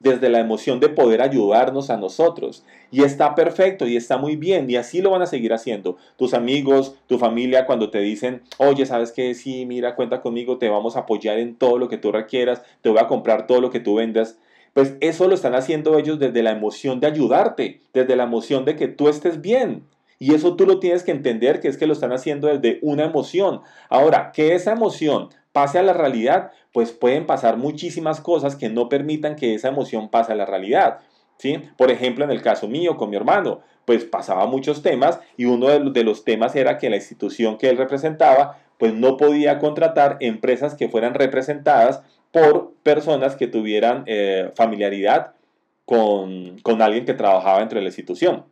desde 0.00 0.28
la 0.28 0.40
emoción 0.40 0.80
de 0.80 0.88
poder 0.88 1.22
ayudarnos 1.22 1.90
a 1.90 1.96
nosotros. 1.96 2.64
Y 2.90 3.02
está 3.02 3.34
perfecto 3.34 3.86
y 3.86 3.96
está 3.96 4.16
muy 4.16 4.36
bien 4.36 4.68
y 4.70 4.76
así 4.76 5.00
lo 5.02 5.10
van 5.10 5.22
a 5.22 5.26
seguir 5.26 5.52
haciendo. 5.52 5.96
Tus 6.16 6.34
amigos, 6.34 6.96
tu 7.06 7.18
familia, 7.18 7.66
cuando 7.66 7.90
te 7.90 8.00
dicen, 8.00 8.42
oye, 8.56 8.86
¿sabes 8.86 9.12
qué? 9.12 9.34
Sí, 9.34 9.66
mira, 9.66 9.94
cuenta 9.94 10.20
conmigo, 10.20 10.58
te 10.58 10.68
vamos 10.68 10.96
a 10.96 11.00
apoyar 11.00 11.38
en 11.38 11.54
todo 11.54 11.78
lo 11.78 11.88
que 11.88 11.98
tú 11.98 12.12
requieras, 12.12 12.62
te 12.80 12.88
voy 12.88 12.98
a 12.98 13.06
comprar 13.06 13.46
todo 13.46 13.60
lo 13.60 13.70
que 13.70 13.80
tú 13.80 13.96
vendas 13.96 14.38
pues 14.78 14.94
eso 15.00 15.26
lo 15.26 15.34
están 15.34 15.56
haciendo 15.56 15.98
ellos 15.98 16.20
desde 16.20 16.40
la 16.40 16.52
emoción 16.52 17.00
de 17.00 17.08
ayudarte, 17.08 17.80
desde 17.92 18.14
la 18.14 18.22
emoción 18.22 18.64
de 18.64 18.76
que 18.76 18.86
tú 18.86 19.08
estés 19.08 19.40
bien. 19.40 19.82
Y 20.20 20.34
eso 20.34 20.54
tú 20.54 20.66
lo 20.66 20.78
tienes 20.78 21.02
que 21.02 21.10
entender, 21.10 21.58
que 21.58 21.66
es 21.66 21.76
que 21.76 21.88
lo 21.88 21.94
están 21.94 22.12
haciendo 22.12 22.46
desde 22.46 22.78
una 22.82 23.02
emoción. 23.02 23.62
Ahora, 23.88 24.30
que 24.30 24.54
esa 24.54 24.70
emoción 24.70 25.30
pase 25.50 25.80
a 25.80 25.82
la 25.82 25.94
realidad, 25.94 26.52
pues 26.72 26.92
pueden 26.92 27.26
pasar 27.26 27.56
muchísimas 27.56 28.20
cosas 28.20 28.54
que 28.54 28.68
no 28.68 28.88
permitan 28.88 29.34
que 29.34 29.56
esa 29.56 29.66
emoción 29.66 30.10
pase 30.10 30.30
a 30.30 30.36
la 30.36 30.46
realidad. 30.46 31.00
¿sí? 31.38 31.60
Por 31.76 31.90
ejemplo, 31.90 32.24
en 32.24 32.30
el 32.30 32.40
caso 32.40 32.68
mío 32.68 32.96
con 32.96 33.10
mi 33.10 33.16
hermano, 33.16 33.62
pues 33.84 34.04
pasaba 34.04 34.46
muchos 34.46 34.82
temas 34.82 35.18
y 35.36 35.46
uno 35.46 35.66
de 35.90 36.04
los 36.04 36.22
temas 36.22 36.54
era 36.54 36.78
que 36.78 36.88
la 36.88 36.94
institución 36.94 37.58
que 37.58 37.68
él 37.68 37.78
representaba, 37.78 38.60
pues 38.78 38.94
no 38.94 39.16
podía 39.16 39.58
contratar 39.58 40.18
empresas 40.20 40.76
que 40.76 40.88
fueran 40.88 41.14
representadas 41.14 42.04
por 42.32 42.74
personas 42.82 43.36
que 43.36 43.46
tuvieran 43.46 44.04
eh, 44.06 44.50
familiaridad 44.54 45.32
con, 45.84 46.82
alguien 46.82 47.06
que 47.06 47.14
trabajaba 47.14 47.60
dentro 47.60 47.78
de 47.78 47.82
la 47.82 47.88
institución. 47.88 48.44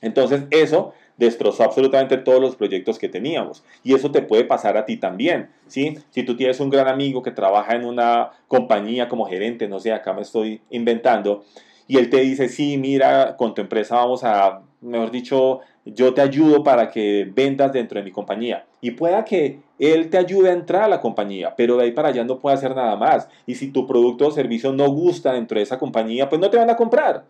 Entonces 0.00 0.44
eso 0.50 0.94
destrozó 1.16 1.62
absolutamente 1.62 2.16
todos 2.16 2.40
los 2.40 2.56
proyectos 2.56 2.98
que 2.98 3.08
teníamos. 3.08 3.62
Y 3.82 3.94
eso 3.94 4.10
te 4.10 4.22
puede 4.22 4.44
pasar 4.44 4.76
a 4.76 4.86
ti 4.86 4.96
también, 4.96 5.50
¿sí? 5.66 5.98
Si 6.10 6.22
tú 6.24 6.36
tienes 6.36 6.60
un 6.60 6.70
gran 6.70 6.88
amigo 6.88 7.22
que 7.22 7.30
trabaja 7.30 7.76
en 7.76 7.84
una 7.84 8.30
compañía 8.48 9.08
como 9.08 9.26
gerente, 9.26 9.68
no 9.68 9.78
sé, 9.78 9.92
acá 9.92 10.12
me 10.12 10.22
estoy 10.22 10.62
inventando, 10.70 11.44
y 11.86 11.98
él 11.98 12.08
te 12.08 12.20
dice, 12.20 12.48
sí, 12.48 12.78
mira, 12.78 13.36
con 13.36 13.54
tu 13.54 13.60
empresa 13.60 13.96
vamos 13.96 14.24
a, 14.24 14.62
mejor 14.80 15.10
dicho, 15.10 15.60
yo 15.84 16.14
te 16.14 16.22
ayudo 16.22 16.64
para 16.64 16.90
que 16.90 17.30
vendas 17.30 17.72
dentro 17.72 17.98
de 17.98 18.04
mi 18.04 18.10
compañía. 18.10 18.64
Y 18.84 18.90
pueda 18.90 19.24
que 19.24 19.60
él 19.78 20.10
te 20.10 20.18
ayude 20.18 20.50
a 20.50 20.52
entrar 20.52 20.82
a 20.82 20.88
la 20.88 21.00
compañía, 21.00 21.54
pero 21.56 21.78
de 21.78 21.84
ahí 21.84 21.92
para 21.92 22.08
allá 22.08 22.22
no 22.22 22.38
puede 22.38 22.56
hacer 22.56 22.76
nada 22.76 22.96
más. 22.96 23.30
Y 23.46 23.54
si 23.54 23.68
tu 23.68 23.86
producto 23.86 24.26
o 24.26 24.30
servicio 24.30 24.74
no 24.74 24.90
gusta 24.90 25.32
dentro 25.32 25.56
de 25.56 25.62
esa 25.62 25.78
compañía, 25.78 26.28
pues 26.28 26.38
no 26.38 26.50
te 26.50 26.58
van 26.58 26.68
a 26.68 26.76
comprar. 26.76 27.24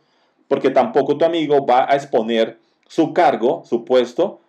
Porque 0.48 0.70
tampoco 0.70 1.16
tu 1.16 1.24
amigo 1.24 1.64
va 1.64 1.88
a 1.88 1.94
exponer 1.94 2.58
su 2.88 3.12
cargo, 3.12 3.62
su 3.64 3.84
puesto, 3.84 4.40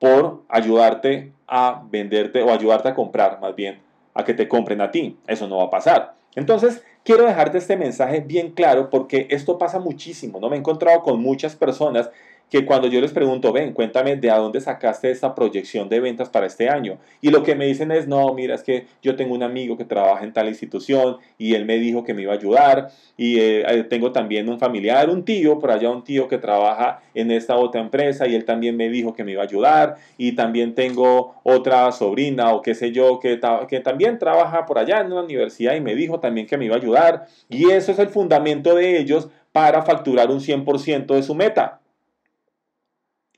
por 0.00 0.42
ayudarte 0.48 1.32
a 1.46 1.80
venderte 1.88 2.42
o 2.42 2.50
ayudarte 2.50 2.88
a 2.88 2.94
comprar, 2.94 3.38
más 3.40 3.54
bien, 3.54 3.78
a 4.12 4.24
que 4.24 4.34
te 4.34 4.48
compren 4.48 4.80
a 4.80 4.90
ti. 4.90 5.16
Eso 5.28 5.46
no 5.46 5.58
va 5.58 5.66
a 5.66 5.70
pasar. 5.70 6.14
Entonces, 6.34 6.82
quiero 7.04 7.24
dejarte 7.24 7.58
este 7.58 7.76
mensaje 7.76 8.18
bien 8.18 8.50
claro 8.50 8.90
porque 8.90 9.28
esto 9.30 9.58
pasa 9.58 9.78
muchísimo, 9.78 10.40
¿no? 10.40 10.50
Me 10.50 10.56
he 10.56 10.58
encontrado 10.58 11.02
con 11.02 11.22
muchas 11.22 11.54
personas 11.54 12.10
que 12.50 12.64
cuando 12.64 12.88
yo 12.88 13.00
les 13.00 13.12
pregunto, 13.12 13.52
ven, 13.52 13.72
cuéntame 13.72 14.16
de 14.16 14.28
dónde 14.28 14.60
sacaste 14.60 15.10
esta 15.10 15.34
proyección 15.34 15.88
de 15.88 16.00
ventas 16.00 16.28
para 16.28 16.46
este 16.46 16.68
año. 16.68 16.98
Y 17.20 17.30
lo 17.30 17.42
que 17.42 17.54
me 17.54 17.66
dicen 17.66 17.90
es, 17.90 18.08
no, 18.08 18.32
mira, 18.34 18.54
es 18.54 18.62
que 18.62 18.86
yo 19.02 19.16
tengo 19.16 19.34
un 19.34 19.42
amigo 19.42 19.76
que 19.76 19.84
trabaja 19.84 20.24
en 20.24 20.32
tal 20.32 20.48
institución 20.48 21.18
y 21.36 21.54
él 21.54 21.66
me 21.66 21.78
dijo 21.78 22.04
que 22.04 22.14
me 22.14 22.22
iba 22.22 22.32
a 22.32 22.36
ayudar. 22.36 22.88
Y 23.16 23.38
eh, 23.38 23.64
eh, 23.68 23.84
tengo 23.84 24.12
también 24.12 24.48
un 24.48 24.58
familiar, 24.58 25.10
un 25.10 25.24
tío, 25.24 25.58
por 25.58 25.70
allá 25.70 25.90
un 25.90 26.04
tío 26.04 26.28
que 26.28 26.38
trabaja 26.38 27.00
en 27.14 27.30
esta 27.30 27.56
otra 27.56 27.80
empresa 27.80 28.26
y 28.26 28.34
él 28.34 28.44
también 28.44 28.76
me 28.76 28.88
dijo 28.88 29.12
que 29.12 29.24
me 29.24 29.32
iba 29.32 29.42
a 29.42 29.46
ayudar. 29.46 29.96
Y 30.16 30.32
también 30.32 30.74
tengo 30.74 31.34
otra 31.42 31.92
sobrina 31.92 32.54
o 32.54 32.62
qué 32.62 32.74
sé 32.74 32.92
yo 32.92 33.20
que, 33.20 33.40
que 33.68 33.80
también 33.80 34.18
trabaja 34.18 34.64
por 34.64 34.78
allá 34.78 35.00
en 35.00 35.12
una 35.12 35.22
universidad 35.22 35.74
y 35.74 35.80
me 35.80 35.94
dijo 35.94 36.20
también 36.20 36.46
que 36.46 36.56
me 36.56 36.64
iba 36.64 36.76
a 36.76 36.78
ayudar. 36.78 37.26
Y 37.50 37.70
eso 37.70 37.92
es 37.92 37.98
el 37.98 38.08
fundamento 38.08 38.74
de 38.74 38.98
ellos 38.98 39.28
para 39.52 39.82
facturar 39.82 40.30
un 40.30 40.40
100% 40.40 41.14
de 41.14 41.22
su 41.22 41.34
meta. 41.34 41.80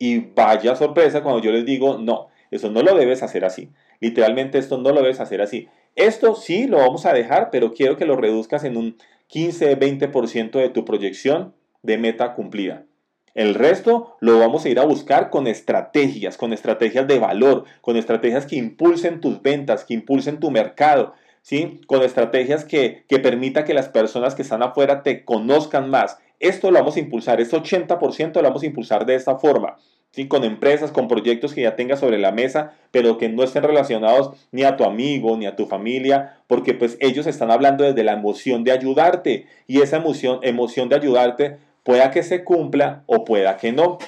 Y 0.03 0.19
vaya 0.35 0.75
sorpresa 0.77 1.23
cuando 1.23 1.43
yo 1.43 1.53
les 1.53 1.67
digo, 1.67 1.99
no, 1.99 2.29
eso 2.51 2.71
no 2.71 2.83
lo 2.83 2.97
debes 2.97 3.23
hacer 3.23 3.45
así. 3.45 3.69
Literalmente 4.01 4.57
esto 4.57 4.79
no 4.79 4.93
lo 4.93 5.03
debes 5.03 5.21
hacer 5.21 5.43
así. 5.43 5.69
Esto 5.95 6.35
sí 6.35 6.67
lo 6.67 6.79
vamos 6.79 7.05
a 7.05 7.13
dejar, 7.13 7.51
pero 7.51 7.75
quiero 7.75 7.99
que 7.99 8.07
lo 8.07 8.17
reduzcas 8.17 8.65
en 8.65 8.79
un 8.79 8.97
15-20% 9.31 10.53
de 10.53 10.71
tu 10.71 10.87
proyección 10.87 11.55
de 11.83 11.99
meta 11.99 12.35
cumplida. 12.35 12.87
El 13.35 13.55
resto 13.55 14.17
lo 14.21 14.39
vamos 14.39 14.65
a 14.65 14.71
ir 14.71 14.81
a 14.81 14.87
buscar 14.87 15.29
con 15.29 15.47
estrategias, 15.47 16.39
con 16.39 16.55
estrategias 16.55 17.07
de 17.07 17.19
valor, 17.19 17.65
con 17.83 17.99
estrategias 17.99 18.47
que 18.47 18.57
impulsen 18.57 19.21
tus 19.21 19.43
ventas, 19.43 19.85
que 19.85 19.93
impulsen 19.93 20.41
tu 20.41 20.51
mercado, 20.51 21.13
¿sí? 21.43 21.83
con 21.87 22.03
estrategias 22.03 22.65
que, 22.65 23.05
que 23.07 23.19
permita 23.19 23.65
que 23.65 23.75
las 23.75 23.91
personas 23.91 24.35
que 24.35 24.43
están 24.43 24.63
afuera 24.63 25.03
te 25.03 25.27
conozcan 25.27 25.91
más. 25.91 26.19
Esto 26.41 26.71
lo 26.71 26.79
vamos 26.81 26.97
a 26.97 27.01
impulsar, 27.01 27.41
este 27.41 27.57
80% 27.57 28.35
lo 28.35 28.43
vamos 28.43 28.63
a 28.63 28.67
impulsar 28.67 29.07
de 29.07 29.15
esta 29.15 29.39
forma. 29.39 29.77
¿sí? 30.13 30.29
con 30.29 30.45
empresas, 30.45 30.91
con 30.91 31.09
proyectos 31.09 31.55
que 31.55 31.63
ya 31.63 31.77
tengas 31.77 32.01
sobre 32.01 32.19
la 32.19 32.33
mesa, 32.33 32.73
pero 32.91 33.19
que 33.19 33.29
no 33.29 33.43
estén 33.43 33.63
relacionados 33.63 34.33
ni 34.51 34.65
a 34.65 34.77
tu 34.77 34.85
amigo, 34.85 35.37
ni 35.37 35.47
a 35.47 35.57
tu 35.57 35.67
familia, 35.67 36.39
porque 36.47 36.75
pues 36.75 36.97
ellos 37.01 37.27
están 37.27 37.51
hablando 37.51 37.85
desde 37.85 38.05
la 38.05 38.13
emoción 38.13 38.65
de 38.65 38.73
ayudarte 38.73 39.47
y 39.67 39.81
esa 39.81 39.99
emoción, 39.99 40.41
emoción 40.43 40.89
de 40.89 40.97
ayudarte 40.97 41.59
pueda 41.85 42.11
que 42.11 42.23
se 42.23 42.45
cumpla 42.45 43.03
o 43.07 43.25
pueda 43.25 43.57
que 43.57 43.73
no. 43.73 43.99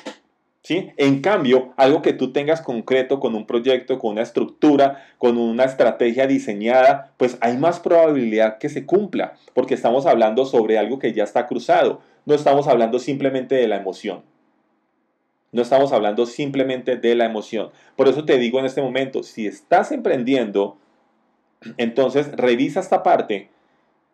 ¿Sí? 0.64 0.90
En 0.96 1.22
cambio, 1.22 1.72
algo 1.76 2.02
que 2.02 2.12
tú 2.12 2.32
tengas 2.32 2.60
concreto 2.60 3.18
con 3.18 3.34
un 3.34 3.46
proyecto, 3.46 3.98
con 3.98 4.12
una 4.12 4.22
estructura, 4.22 5.04
con 5.18 5.36
una 5.36 5.64
estrategia 5.64 6.28
diseñada, 6.28 7.14
pues 7.16 7.36
hay 7.40 7.56
más 7.56 7.80
probabilidad 7.80 8.58
que 8.58 8.68
se 8.68 8.86
cumpla, 8.86 9.32
porque 9.54 9.74
estamos 9.74 10.06
hablando 10.06 10.46
sobre 10.46 10.78
algo 10.78 11.00
que 11.00 11.12
ya 11.12 11.24
está 11.24 11.48
cruzado, 11.48 12.00
no 12.24 12.34
estamos 12.34 12.68
hablando 12.68 12.98
simplemente 12.98 13.54
de 13.54 13.68
la 13.68 13.76
emoción. 13.76 14.22
No 15.50 15.60
estamos 15.60 15.92
hablando 15.92 16.24
simplemente 16.24 16.96
de 16.96 17.14
la 17.14 17.26
emoción. 17.26 17.70
Por 17.96 18.08
eso 18.08 18.24
te 18.24 18.38
digo 18.38 18.58
en 18.58 18.64
este 18.64 18.80
momento, 18.80 19.22
si 19.22 19.46
estás 19.46 19.92
emprendiendo, 19.92 20.78
entonces 21.76 22.32
revisa 22.32 22.80
esta 22.80 23.02
parte 23.02 23.50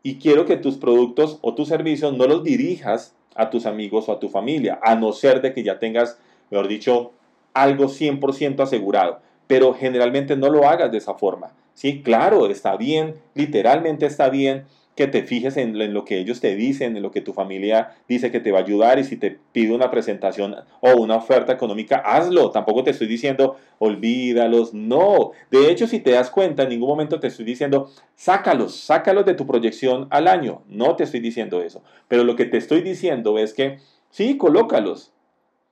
y 0.03 0.17
quiero 0.17 0.47
que 0.47 0.57
tus 0.57 0.79
productos 0.79 1.39
o 1.43 1.55
tus 1.55 1.69
servicios 1.69 2.17
no 2.17 2.27
los 2.27 2.43
dirijas 2.43 3.15
a 3.35 3.51
tus 3.51 3.67
amigos 3.67 4.09
o 4.09 4.13
a 4.13 4.19
tu 4.19 4.29
familia, 4.29 4.81
a 4.83 4.97
no 4.97 5.13
ser 5.13 5.41
de 5.41 5.53
que 5.53 5.63
ya 5.63 5.79
tengas, 5.79 6.19
mejor 6.51 6.67
dicho, 6.67 7.13
algo 7.55 7.85
100% 7.85 8.61
asegurado. 8.61 9.21
Pero 9.47 9.75
generalmente 9.75 10.37
no 10.37 10.51
lo 10.51 10.69
hagas 10.69 10.91
de 10.91 10.99
esa 10.99 11.15
forma. 11.15 11.53
Sí, 11.75 12.03
claro, 12.03 12.51
está 12.51 12.77
bien, 12.77 13.15
literalmente 13.35 14.07
está 14.07 14.29
bien 14.29 14.65
que 14.99 15.07
te 15.07 15.23
fijes 15.23 15.57
en, 15.57 15.95
lo 15.95 16.05
que 16.05 16.19
ellos 16.19 16.41
te 16.41 16.57
dicen, 16.57 16.97
en 16.97 17.05
lo 17.05 17.13
que 17.13 17.21
tu 17.21 17.33
familia 17.33 17.95
dice 18.09 18.33
que 18.33 18.41
te 18.41 18.51
va 18.51 18.59
a 18.59 18.63
ayudar 18.63 18.99
y 18.99 19.05
si 19.05 19.17
te 19.17 19.39
pide 19.53 19.73
una 19.73 19.93
presentación 19.93 20.57
o 20.81 20.91
una 21.01 21.15
oferta 21.15 21.53
económica, 21.53 21.99
hazlo. 22.05 22.51
Tampoco 22.51 22.83
te 22.83 22.91
estoy 22.91 23.07
diciendo 23.07 23.57
olvídalos, 23.79 24.75
no. 24.75 25.31
De 25.53 25.71
hecho, 25.71 25.87
si 25.87 26.01
te 26.01 26.11
das 26.11 26.31
cuenta, 26.31 26.65
en 26.65 26.71
ningún 26.71 26.89
momento 26.89 27.21
te 27.21 27.29
estoy 27.29 27.45
diciendo 27.45 27.89
sácalos, 28.17 28.75
sácalos 28.75 29.25
de 29.25 29.35
tu 29.35 29.47
proyección 29.47 30.09
al 30.11 30.27
año. 30.27 30.63
No 30.67 30.97
te 30.97 31.05
estoy 31.05 31.21
diciendo 31.21 31.63
eso. 31.63 31.85
Pero 32.09 32.25
lo 32.25 32.35
que 32.35 32.47
te 32.47 32.57
estoy 32.57 32.81
diciendo 32.81 33.39
es 33.39 33.55
que 33.55 33.79
sí, 34.11 34.37
colócalos. 34.37 35.13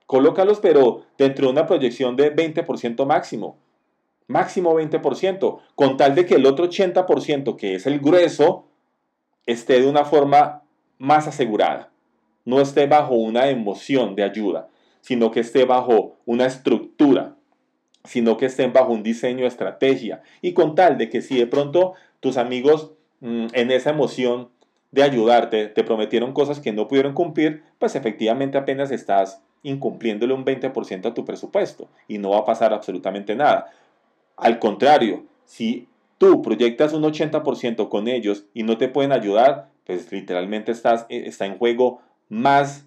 Colócalos, 0.05 0.61
pero 0.61 1.03
dentro 1.17 1.47
de 1.47 1.51
una 1.51 1.67
proyección 1.67 2.15
de 2.15 2.33
20% 2.33 3.05
máximo. 3.05 3.57
Máximo 4.27 4.73
20%, 4.73 5.59
con 5.75 5.97
tal 5.97 6.15
de 6.15 6.25
que 6.25 6.35
el 6.35 6.45
otro 6.45 6.69
80%, 6.69 7.57
que 7.57 7.75
es 7.75 7.85
el 7.87 7.99
grueso, 7.99 8.66
esté 9.47 9.81
de 9.81 9.87
una 9.87 10.05
forma 10.05 10.61
más 10.99 11.27
asegurada. 11.27 11.89
No 12.45 12.61
esté 12.61 12.85
bajo 12.85 13.15
una 13.15 13.49
emoción 13.49 14.15
de 14.15 14.23
ayuda, 14.23 14.67
sino 15.01 15.31
que 15.31 15.39
esté 15.39 15.65
bajo 15.65 16.15
una 16.25 16.45
estructura, 16.45 17.35
sino 18.03 18.37
que 18.37 18.45
estén 18.45 18.73
bajo 18.73 18.93
un 18.93 19.03
diseño 19.03 19.41
de 19.41 19.47
estrategia. 19.47 20.21
Y 20.41 20.53
con 20.53 20.75
tal 20.75 20.97
de 20.97 21.09
que 21.09 21.21
si 21.21 21.37
de 21.37 21.47
pronto 21.47 21.93
tus 22.19 22.37
amigos 22.37 22.91
mm, 23.21 23.47
en 23.53 23.71
esa 23.71 23.89
emoción 23.89 24.49
de 24.91 25.03
ayudarte 25.03 25.67
te 25.67 25.83
prometieron 25.83 26.33
cosas 26.33 26.59
que 26.59 26.71
no 26.71 26.87
pudieron 26.87 27.13
cumplir, 27.13 27.63
pues 27.79 27.95
efectivamente 27.95 28.57
apenas 28.57 28.91
estás 28.91 29.41
incumpliéndole 29.63 30.33
un 30.33 30.45
20% 30.45 31.07
a 31.07 31.13
tu 31.13 31.25
presupuesto 31.25 31.89
y 32.07 32.17
no 32.17 32.29
va 32.29 32.39
a 32.39 32.45
pasar 32.45 32.73
absolutamente 32.73 33.35
nada. 33.35 33.71
Al 34.37 34.59
contrario, 34.59 35.25
si 35.45 35.87
tú 36.17 36.41
proyectas 36.41 36.93
un 36.93 37.03
80% 37.03 37.89
con 37.89 38.07
ellos 38.07 38.45
y 38.53 38.63
no 38.63 38.77
te 38.77 38.87
pueden 38.87 39.11
ayudar, 39.11 39.69
pues 39.85 40.11
literalmente 40.11 40.71
estás, 40.71 41.05
eh, 41.09 41.23
está 41.25 41.45
en 41.45 41.57
juego 41.57 42.01
más, 42.29 42.85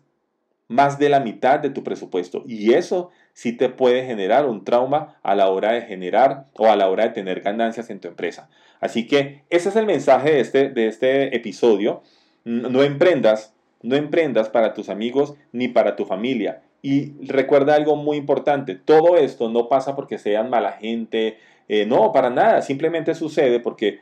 más 0.68 0.98
de 0.98 1.08
la 1.08 1.20
mitad 1.20 1.60
de 1.60 1.70
tu 1.70 1.82
presupuesto. 1.82 2.44
Y 2.46 2.74
eso 2.74 3.10
sí 3.32 3.52
te 3.52 3.68
puede 3.68 4.04
generar 4.04 4.46
un 4.46 4.64
trauma 4.64 5.18
a 5.22 5.34
la 5.34 5.48
hora 5.48 5.72
de 5.72 5.82
generar 5.82 6.46
o 6.54 6.66
a 6.66 6.76
la 6.76 6.88
hora 6.88 7.04
de 7.04 7.10
tener 7.10 7.40
ganancias 7.40 7.90
en 7.90 8.00
tu 8.00 8.08
empresa. 8.08 8.50
Así 8.80 9.06
que 9.06 9.42
ese 9.50 9.68
es 9.68 9.76
el 9.76 9.86
mensaje 9.86 10.32
de 10.32 10.40
este, 10.40 10.68
de 10.70 10.86
este 10.88 11.36
episodio. 11.36 12.02
No 12.44 12.82
emprendas, 12.82 13.54
no 13.82 13.96
emprendas 13.96 14.48
para 14.48 14.74
tus 14.74 14.88
amigos 14.88 15.34
ni 15.52 15.68
para 15.68 15.96
tu 15.96 16.06
familia. 16.06 16.62
Y 16.82 17.12
recuerda 17.26 17.74
algo 17.74 17.96
muy 17.96 18.16
importante, 18.16 18.74
todo 18.74 19.16
esto 19.16 19.50
no 19.50 19.68
pasa 19.68 19.94
porque 19.94 20.18
sean 20.18 20.48
mala 20.48 20.72
gente, 20.72 21.38
eh, 21.68 21.84
no, 21.86 22.12
para 22.12 22.30
nada, 22.30 22.62
simplemente 22.62 23.14
sucede 23.14 23.60
porque 23.60 24.00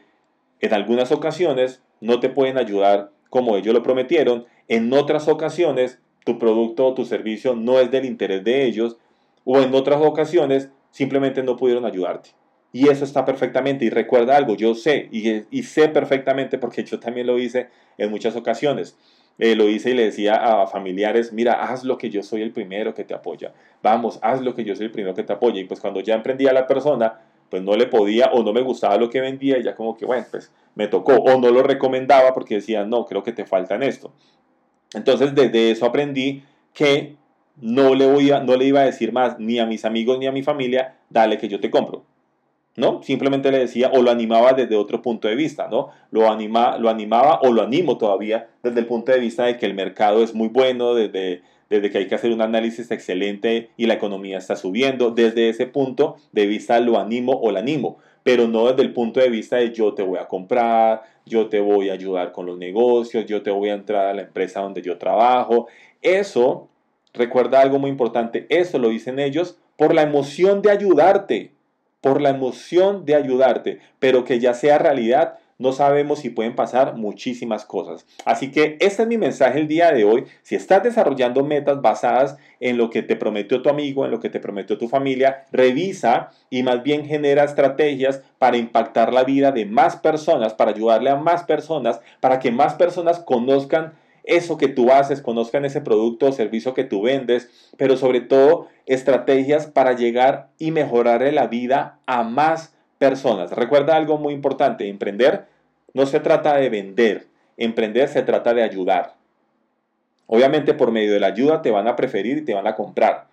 en 0.60 0.72
algunas 0.72 1.10
ocasiones 1.10 1.82
no 2.00 2.20
te 2.20 2.28
pueden 2.28 2.56
ayudar 2.56 3.10
como 3.30 3.56
ellos 3.56 3.74
lo 3.74 3.82
prometieron, 3.82 4.46
en 4.68 4.92
otras 4.92 5.28
ocasiones 5.28 5.98
tu 6.24 6.38
producto 6.38 6.86
o 6.86 6.94
tu 6.94 7.04
servicio 7.04 7.54
no 7.54 7.80
es 7.80 7.90
del 7.90 8.04
interés 8.04 8.44
de 8.44 8.64
ellos, 8.64 8.98
o 9.44 9.60
en 9.60 9.74
otras 9.74 10.00
ocasiones 10.02 10.70
simplemente 10.90 11.42
no 11.42 11.56
pudieron 11.56 11.86
ayudarte. 11.86 12.30
Y 12.70 12.88
eso 12.88 13.04
está 13.04 13.24
perfectamente. 13.24 13.86
Y 13.86 13.90
recuerda 13.90 14.36
algo, 14.36 14.54
yo 14.54 14.74
sé, 14.74 15.08
y, 15.10 15.44
y 15.50 15.62
sé 15.62 15.88
perfectamente 15.88 16.58
porque 16.58 16.84
yo 16.84 17.00
también 17.00 17.26
lo 17.26 17.38
hice 17.38 17.68
en 17.96 18.10
muchas 18.10 18.36
ocasiones. 18.36 18.98
Eh, 19.38 19.54
lo 19.54 19.68
hice 19.68 19.90
y 19.90 19.94
le 19.94 20.04
decía 20.04 20.34
a 20.34 20.66
familiares, 20.66 21.32
mira, 21.32 21.62
haz 21.62 21.84
lo 21.84 21.96
que 21.96 22.10
yo 22.10 22.22
soy 22.22 22.42
el 22.42 22.50
primero 22.50 22.92
que 22.94 23.04
te 23.04 23.14
apoya. 23.14 23.52
Vamos, 23.82 24.18
haz 24.22 24.40
lo 24.40 24.54
que 24.54 24.64
yo 24.64 24.74
soy 24.74 24.86
el 24.86 24.92
primero 24.92 25.14
que 25.14 25.22
te 25.22 25.32
apoya. 25.32 25.60
Y 25.60 25.64
pues 25.64 25.80
cuando 25.80 26.00
ya 26.00 26.14
emprendía 26.14 26.52
la 26.52 26.66
persona, 26.66 27.20
pues 27.48 27.62
no 27.62 27.76
le 27.76 27.86
podía 27.86 28.26
o 28.32 28.42
no 28.42 28.52
me 28.52 28.62
gustaba 28.62 28.96
lo 28.96 29.08
que 29.08 29.20
vendía 29.20 29.58
y 29.58 29.62
ya 29.62 29.74
como 29.74 29.96
que, 29.96 30.04
bueno, 30.06 30.26
pues 30.30 30.50
me 30.74 30.88
tocó. 30.88 31.14
O 31.14 31.40
no 31.40 31.50
lo 31.50 31.62
recomendaba 31.62 32.34
porque 32.34 32.56
decía, 32.56 32.84
no, 32.84 33.06
creo 33.06 33.22
que 33.22 33.32
te 33.32 33.46
falta 33.46 33.76
en 33.76 33.84
esto. 33.84 34.12
Entonces 34.94 35.34
desde 35.34 35.70
eso 35.70 35.86
aprendí 35.86 36.42
que 36.72 37.16
no 37.60 37.94
le, 37.94 38.06
voy 38.06 38.30
a, 38.30 38.40
no 38.40 38.56
le 38.56 38.64
iba 38.64 38.80
a 38.80 38.84
decir 38.84 39.12
más 39.12 39.38
ni 39.38 39.58
a 39.58 39.66
mis 39.66 39.84
amigos 39.84 40.18
ni 40.18 40.26
a 40.26 40.32
mi 40.32 40.42
familia, 40.42 40.96
dale 41.10 41.38
que 41.38 41.48
yo 41.48 41.60
te 41.60 41.70
compro. 41.70 42.04
¿No? 42.78 43.02
Simplemente 43.02 43.50
le 43.50 43.58
decía 43.58 43.90
o 43.92 44.02
lo 44.02 44.10
animaba 44.10 44.52
desde 44.52 44.76
otro 44.76 45.02
punto 45.02 45.26
de 45.26 45.34
vista, 45.34 45.68
¿no? 45.68 45.90
Lo, 46.12 46.30
anima, 46.30 46.78
lo 46.78 46.88
animaba 46.88 47.40
o 47.42 47.52
lo 47.52 47.62
animo 47.62 47.98
todavía 47.98 48.48
desde 48.62 48.80
el 48.80 48.86
punto 48.86 49.10
de 49.12 49.18
vista 49.18 49.44
de 49.44 49.58
que 49.58 49.66
el 49.66 49.74
mercado 49.74 50.22
es 50.22 50.32
muy 50.32 50.46
bueno, 50.48 50.94
desde, 50.94 51.42
desde 51.68 51.90
que 51.90 51.98
hay 51.98 52.06
que 52.06 52.14
hacer 52.14 52.30
un 52.30 52.40
análisis 52.40 52.90
excelente 52.92 53.70
y 53.76 53.86
la 53.86 53.94
economía 53.94 54.38
está 54.38 54.54
subiendo. 54.54 55.10
Desde 55.10 55.48
ese 55.48 55.66
punto 55.66 56.16
de 56.30 56.46
vista 56.46 56.78
lo 56.78 56.98
animo 56.98 57.32
o 57.32 57.50
lo 57.50 57.58
animo, 57.58 57.98
pero 58.22 58.46
no 58.46 58.68
desde 58.68 58.82
el 58.82 58.92
punto 58.92 59.18
de 59.18 59.28
vista 59.28 59.56
de 59.56 59.72
yo 59.72 59.92
te 59.94 60.04
voy 60.04 60.20
a 60.20 60.28
comprar, 60.28 61.02
yo 61.26 61.48
te 61.48 61.58
voy 61.58 61.90
a 61.90 61.94
ayudar 61.94 62.30
con 62.30 62.46
los 62.46 62.58
negocios, 62.58 63.26
yo 63.26 63.42
te 63.42 63.50
voy 63.50 63.70
a 63.70 63.74
entrar 63.74 64.06
a 64.06 64.14
la 64.14 64.22
empresa 64.22 64.60
donde 64.60 64.82
yo 64.82 64.98
trabajo. 64.98 65.66
Eso, 66.00 66.68
recuerda 67.12 67.60
algo 67.60 67.80
muy 67.80 67.90
importante, 67.90 68.46
eso 68.50 68.78
lo 68.78 68.88
dicen 68.88 69.18
ellos 69.18 69.58
por 69.76 69.94
la 69.94 70.02
emoción 70.02 70.62
de 70.62 70.70
ayudarte 70.70 71.57
por 72.00 72.20
la 72.20 72.30
emoción 72.30 73.04
de 73.04 73.14
ayudarte, 73.14 73.80
pero 73.98 74.24
que 74.24 74.40
ya 74.40 74.54
sea 74.54 74.78
realidad, 74.78 75.38
no 75.58 75.72
sabemos 75.72 76.20
si 76.20 76.30
pueden 76.30 76.54
pasar 76.54 76.94
muchísimas 76.94 77.64
cosas. 77.64 78.06
Así 78.24 78.52
que 78.52 78.76
este 78.80 79.02
es 79.02 79.08
mi 79.08 79.18
mensaje 79.18 79.58
el 79.58 79.66
día 79.66 79.90
de 79.90 80.04
hoy. 80.04 80.24
Si 80.42 80.54
estás 80.54 80.84
desarrollando 80.84 81.44
metas 81.44 81.82
basadas 81.82 82.38
en 82.60 82.76
lo 82.78 82.90
que 82.90 83.02
te 83.02 83.16
prometió 83.16 83.60
tu 83.60 83.68
amigo, 83.68 84.04
en 84.04 84.12
lo 84.12 84.20
que 84.20 84.30
te 84.30 84.38
prometió 84.38 84.78
tu 84.78 84.88
familia, 84.88 85.46
revisa 85.50 86.30
y 86.48 86.62
más 86.62 86.84
bien 86.84 87.04
genera 87.06 87.42
estrategias 87.42 88.22
para 88.38 88.56
impactar 88.56 89.12
la 89.12 89.24
vida 89.24 89.50
de 89.50 89.66
más 89.66 89.96
personas, 89.96 90.54
para 90.54 90.70
ayudarle 90.70 91.10
a 91.10 91.16
más 91.16 91.42
personas, 91.42 92.00
para 92.20 92.38
que 92.38 92.52
más 92.52 92.74
personas 92.74 93.18
conozcan 93.18 93.94
eso 94.28 94.58
que 94.58 94.68
tú 94.68 94.92
haces, 94.92 95.20
conozcan 95.22 95.64
ese 95.64 95.80
producto 95.80 96.26
o 96.26 96.32
servicio 96.32 96.74
que 96.74 96.84
tú 96.84 97.02
vendes, 97.02 97.50
pero 97.76 97.96
sobre 97.96 98.20
todo 98.20 98.68
estrategias 98.86 99.66
para 99.66 99.94
llegar 99.94 100.50
y 100.58 100.70
mejorar 100.70 101.22
la 101.32 101.46
vida 101.48 101.98
a 102.06 102.22
más 102.22 102.74
personas. 102.98 103.50
Recuerda 103.52 103.96
algo 103.96 104.18
muy 104.18 104.34
importante, 104.34 104.88
emprender 104.88 105.46
no 105.94 106.06
se 106.06 106.20
trata 106.20 106.56
de 106.56 106.68
vender, 106.68 107.26
emprender 107.56 108.08
se 108.08 108.22
trata 108.22 108.54
de 108.54 108.62
ayudar. 108.62 109.14
Obviamente 110.26 110.74
por 110.74 110.92
medio 110.92 111.12
de 111.12 111.20
la 111.20 111.28
ayuda 111.28 111.62
te 111.62 111.70
van 111.70 111.88
a 111.88 111.96
preferir 111.96 112.38
y 112.38 112.44
te 112.44 112.54
van 112.54 112.66
a 112.66 112.74
comprar, 112.74 113.26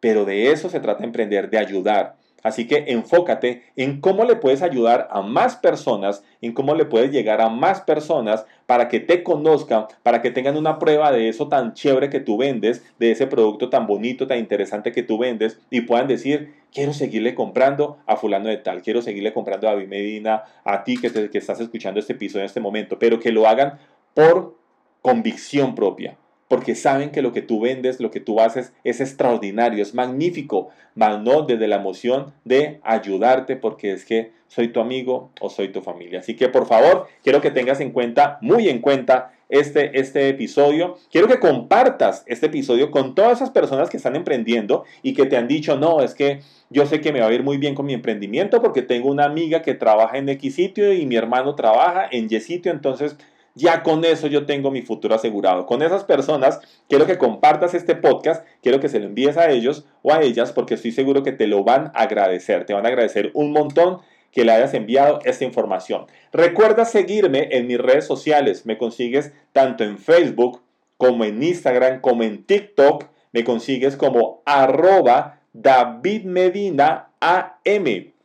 pero 0.00 0.24
de 0.24 0.50
eso 0.50 0.68
se 0.68 0.80
trata 0.80 1.00
de 1.00 1.06
emprender, 1.06 1.48
de 1.48 1.58
ayudar. 1.58 2.16
Así 2.42 2.66
que 2.66 2.84
enfócate 2.88 3.62
en 3.76 4.00
cómo 4.00 4.24
le 4.24 4.36
puedes 4.36 4.62
ayudar 4.62 5.08
a 5.10 5.22
más 5.22 5.56
personas, 5.56 6.22
en 6.40 6.52
cómo 6.52 6.74
le 6.74 6.84
puedes 6.84 7.10
llegar 7.10 7.40
a 7.40 7.48
más 7.48 7.80
personas 7.80 8.46
para 8.66 8.88
que 8.88 9.00
te 9.00 9.22
conozcan, 9.22 9.86
para 10.02 10.22
que 10.22 10.30
tengan 10.30 10.56
una 10.56 10.78
prueba 10.78 11.10
de 11.12 11.28
eso 11.28 11.48
tan 11.48 11.72
chévere 11.72 12.10
que 12.10 12.20
tú 12.20 12.36
vendes, 12.36 12.84
de 12.98 13.10
ese 13.10 13.26
producto 13.26 13.68
tan 13.68 13.86
bonito, 13.86 14.26
tan 14.26 14.38
interesante 14.38 14.92
que 14.92 15.02
tú 15.02 15.18
vendes 15.18 15.58
y 15.70 15.82
puedan 15.82 16.08
decir, 16.08 16.54
quiero 16.72 16.92
seguirle 16.92 17.34
comprando 17.34 17.98
a 18.06 18.16
fulano 18.16 18.48
de 18.48 18.58
tal, 18.58 18.82
quiero 18.82 19.02
seguirle 19.02 19.32
comprando 19.32 19.68
a 19.68 19.72
David 19.72 19.88
Medina, 19.88 20.44
a 20.64 20.84
ti 20.84 20.98
que, 20.98 21.10
que 21.30 21.38
estás 21.38 21.60
escuchando 21.60 22.00
este 22.00 22.12
episodio 22.12 22.42
en 22.42 22.46
este 22.46 22.60
momento, 22.60 22.98
pero 22.98 23.18
que 23.18 23.32
lo 23.32 23.48
hagan 23.48 23.78
por 24.14 24.56
convicción 25.02 25.74
propia 25.74 26.16
porque 26.48 26.74
saben 26.74 27.10
que 27.10 27.22
lo 27.22 27.32
que 27.32 27.42
tú 27.42 27.60
vendes, 27.60 28.00
lo 28.00 28.10
que 28.10 28.20
tú 28.20 28.40
haces 28.40 28.72
es 28.84 29.00
extraordinario, 29.00 29.82
es 29.82 29.94
magnífico, 29.94 30.68
mas 30.94 31.20
no 31.20 31.42
desde 31.42 31.68
la 31.68 31.76
emoción 31.76 32.32
de 32.44 32.80
ayudarte 32.82 33.56
porque 33.56 33.92
es 33.92 34.04
que 34.04 34.32
soy 34.48 34.68
tu 34.68 34.80
amigo 34.80 35.30
o 35.40 35.50
soy 35.50 35.68
tu 35.68 35.82
familia. 35.82 36.20
Así 36.20 36.36
que 36.36 36.48
por 36.48 36.66
favor, 36.66 37.08
quiero 37.22 37.40
que 37.40 37.50
tengas 37.50 37.80
en 37.80 37.90
cuenta, 37.90 38.38
muy 38.40 38.68
en 38.68 38.80
cuenta, 38.80 39.32
este, 39.48 39.98
este 39.98 40.28
episodio. 40.28 40.96
Quiero 41.10 41.28
que 41.28 41.38
compartas 41.38 42.24
este 42.26 42.46
episodio 42.46 42.90
con 42.90 43.14
todas 43.14 43.38
esas 43.38 43.50
personas 43.50 43.90
que 43.90 43.96
están 43.96 44.16
emprendiendo 44.16 44.84
y 45.02 45.14
que 45.14 45.26
te 45.26 45.36
han 45.36 45.48
dicho, 45.48 45.76
no, 45.76 46.02
es 46.02 46.14
que 46.14 46.40
yo 46.70 46.86
sé 46.86 47.00
que 47.00 47.12
me 47.12 47.20
va 47.20 47.28
a 47.28 47.32
ir 47.32 47.42
muy 47.42 47.58
bien 47.58 47.74
con 47.74 47.86
mi 47.86 47.94
emprendimiento 47.94 48.60
porque 48.60 48.82
tengo 48.82 49.08
una 49.08 49.24
amiga 49.24 49.62
que 49.62 49.74
trabaja 49.74 50.18
en 50.18 50.28
X 50.28 50.56
sitio 50.56 50.92
y 50.92 51.06
mi 51.06 51.16
hermano 51.16 51.54
trabaja 51.54 52.08
en 52.10 52.26
Y 52.28 52.40
sitio, 52.40 52.72
entonces 52.72 53.16
ya 53.56 53.82
con 53.82 54.04
eso 54.04 54.28
yo 54.28 54.46
tengo 54.46 54.70
mi 54.70 54.82
futuro 54.82 55.14
asegurado. 55.14 55.66
Con 55.66 55.82
esas 55.82 56.04
personas, 56.04 56.60
quiero 56.88 57.06
que 57.06 57.18
compartas 57.18 57.74
este 57.74 57.96
podcast, 57.96 58.46
quiero 58.62 58.78
que 58.80 58.88
se 58.88 59.00
lo 59.00 59.06
envíes 59.06 59.38
a 59.38 59.50
ellos 59.50 59.86
o 60.02 60.12
a 60.12 60.20
ellas 60.20 60.52
porque 60.52 60.74
estoy 60.74 60.92
seguro 60.92 61.22
que 61.22 61.32
te 61.32 61.46
lo 61.46 61.64
van 61.64 61.86
a 61.94 62.02
agradecer, 62.02 62.66
te 62.66 62.74
van 62.74 62.84
a 62.84 62.90
agradecer 62.90 63.30
un 63.34 63.52
montón 63.52 64.00
que 64.30 64.44
le 64.44 64.52
hayas 64.52 64.74
enviado 64.74 65.20
esta 65.24 65.44
información. 65.44 66.04
Recuerda 66.32 66.84
seguirme 66.84 67.48
en 67.52 67.66
mis 67.66 67.78
redes 67.78 68.06
sociales, 68.06 68.66
me 68.66 68.76
consigues 68.76 69.32
tanto 69.52 69.82
en 69.82 69.98
Facebook 69.98 70.60
como 70.98 71.24
en 71.24 71.42
Instagram, 71.42 72.02
como 72.02 72.22
en 72.22 72.44
TikTok, 72.44 73.06
me 73.32 73.42
consigues 73.42 73.96
como 73.96 74.42
arroba 74.44 75.40
David 75.54 76.24
Medina 76.24 77.08
AM 77.20 78.15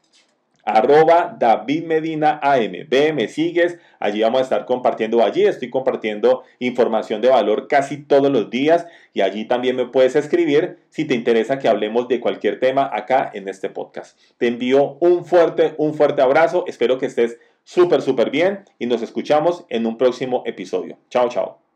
arroba 0.73 1.35
David 1.37 1.85
Medina 1.85 2.39
me 3.13 3.27
sigues, 3.27 3.79
allí 3.99 4.21
vamos 4.21 4.41
a 4.41 4.43
estar 4.43 4.65
compartiendo, 4.65 5.23
allí 5.23 5.43
estoy 5.43 5.69
compartiendo 5.69 6.43
información 6.59 7.21
de 7.21 7.29
valor 7.29 7.67
casi 7.67 7.97
todos 7.97 8.31
los 8.31 8.49
días 8.49 8.85
y 9.13 9.21
allí 9.21 9.45
también 9.45 9.75
me 9.75 9.85
puedes 9.85 10.15
escribir 10.15 10.77
si 10.89 11.05
te 11.05 11.15
interesa 11.15 11.59
que 11.59 11.67
hablemos 11.67 12.07
de 12.07 12.19
cualquier 12.19 12.59
tema 12.59 12.89
acá 12.91 13.31
en 13.33 13.47
este 13.47 13.69
podcast. 13.69 14.17
Te 14.37 14.47
envío 14.47 14.97
un 14.99 15.25
fuerte, 15.25 15.73
un 15.77 15.93
fuerte 15.93 16.21
abrazo, 16.21 16.65
espero 16.67 16.97
que 16.97 17.05
estés 17.05 17.37
súper, 17.63 18.01
súper 18.01 18.29
bien 18.29 18.65
y 18.79 18.87
nos 18.87 19.01
escuchamos 19.01 19.65
en 19.69 19.85
un 19.85 19.97
próximo 19.97 20.43
episodio. 20.45 20.97
Chao, 21.09 21.29
chao. 21.29 21.70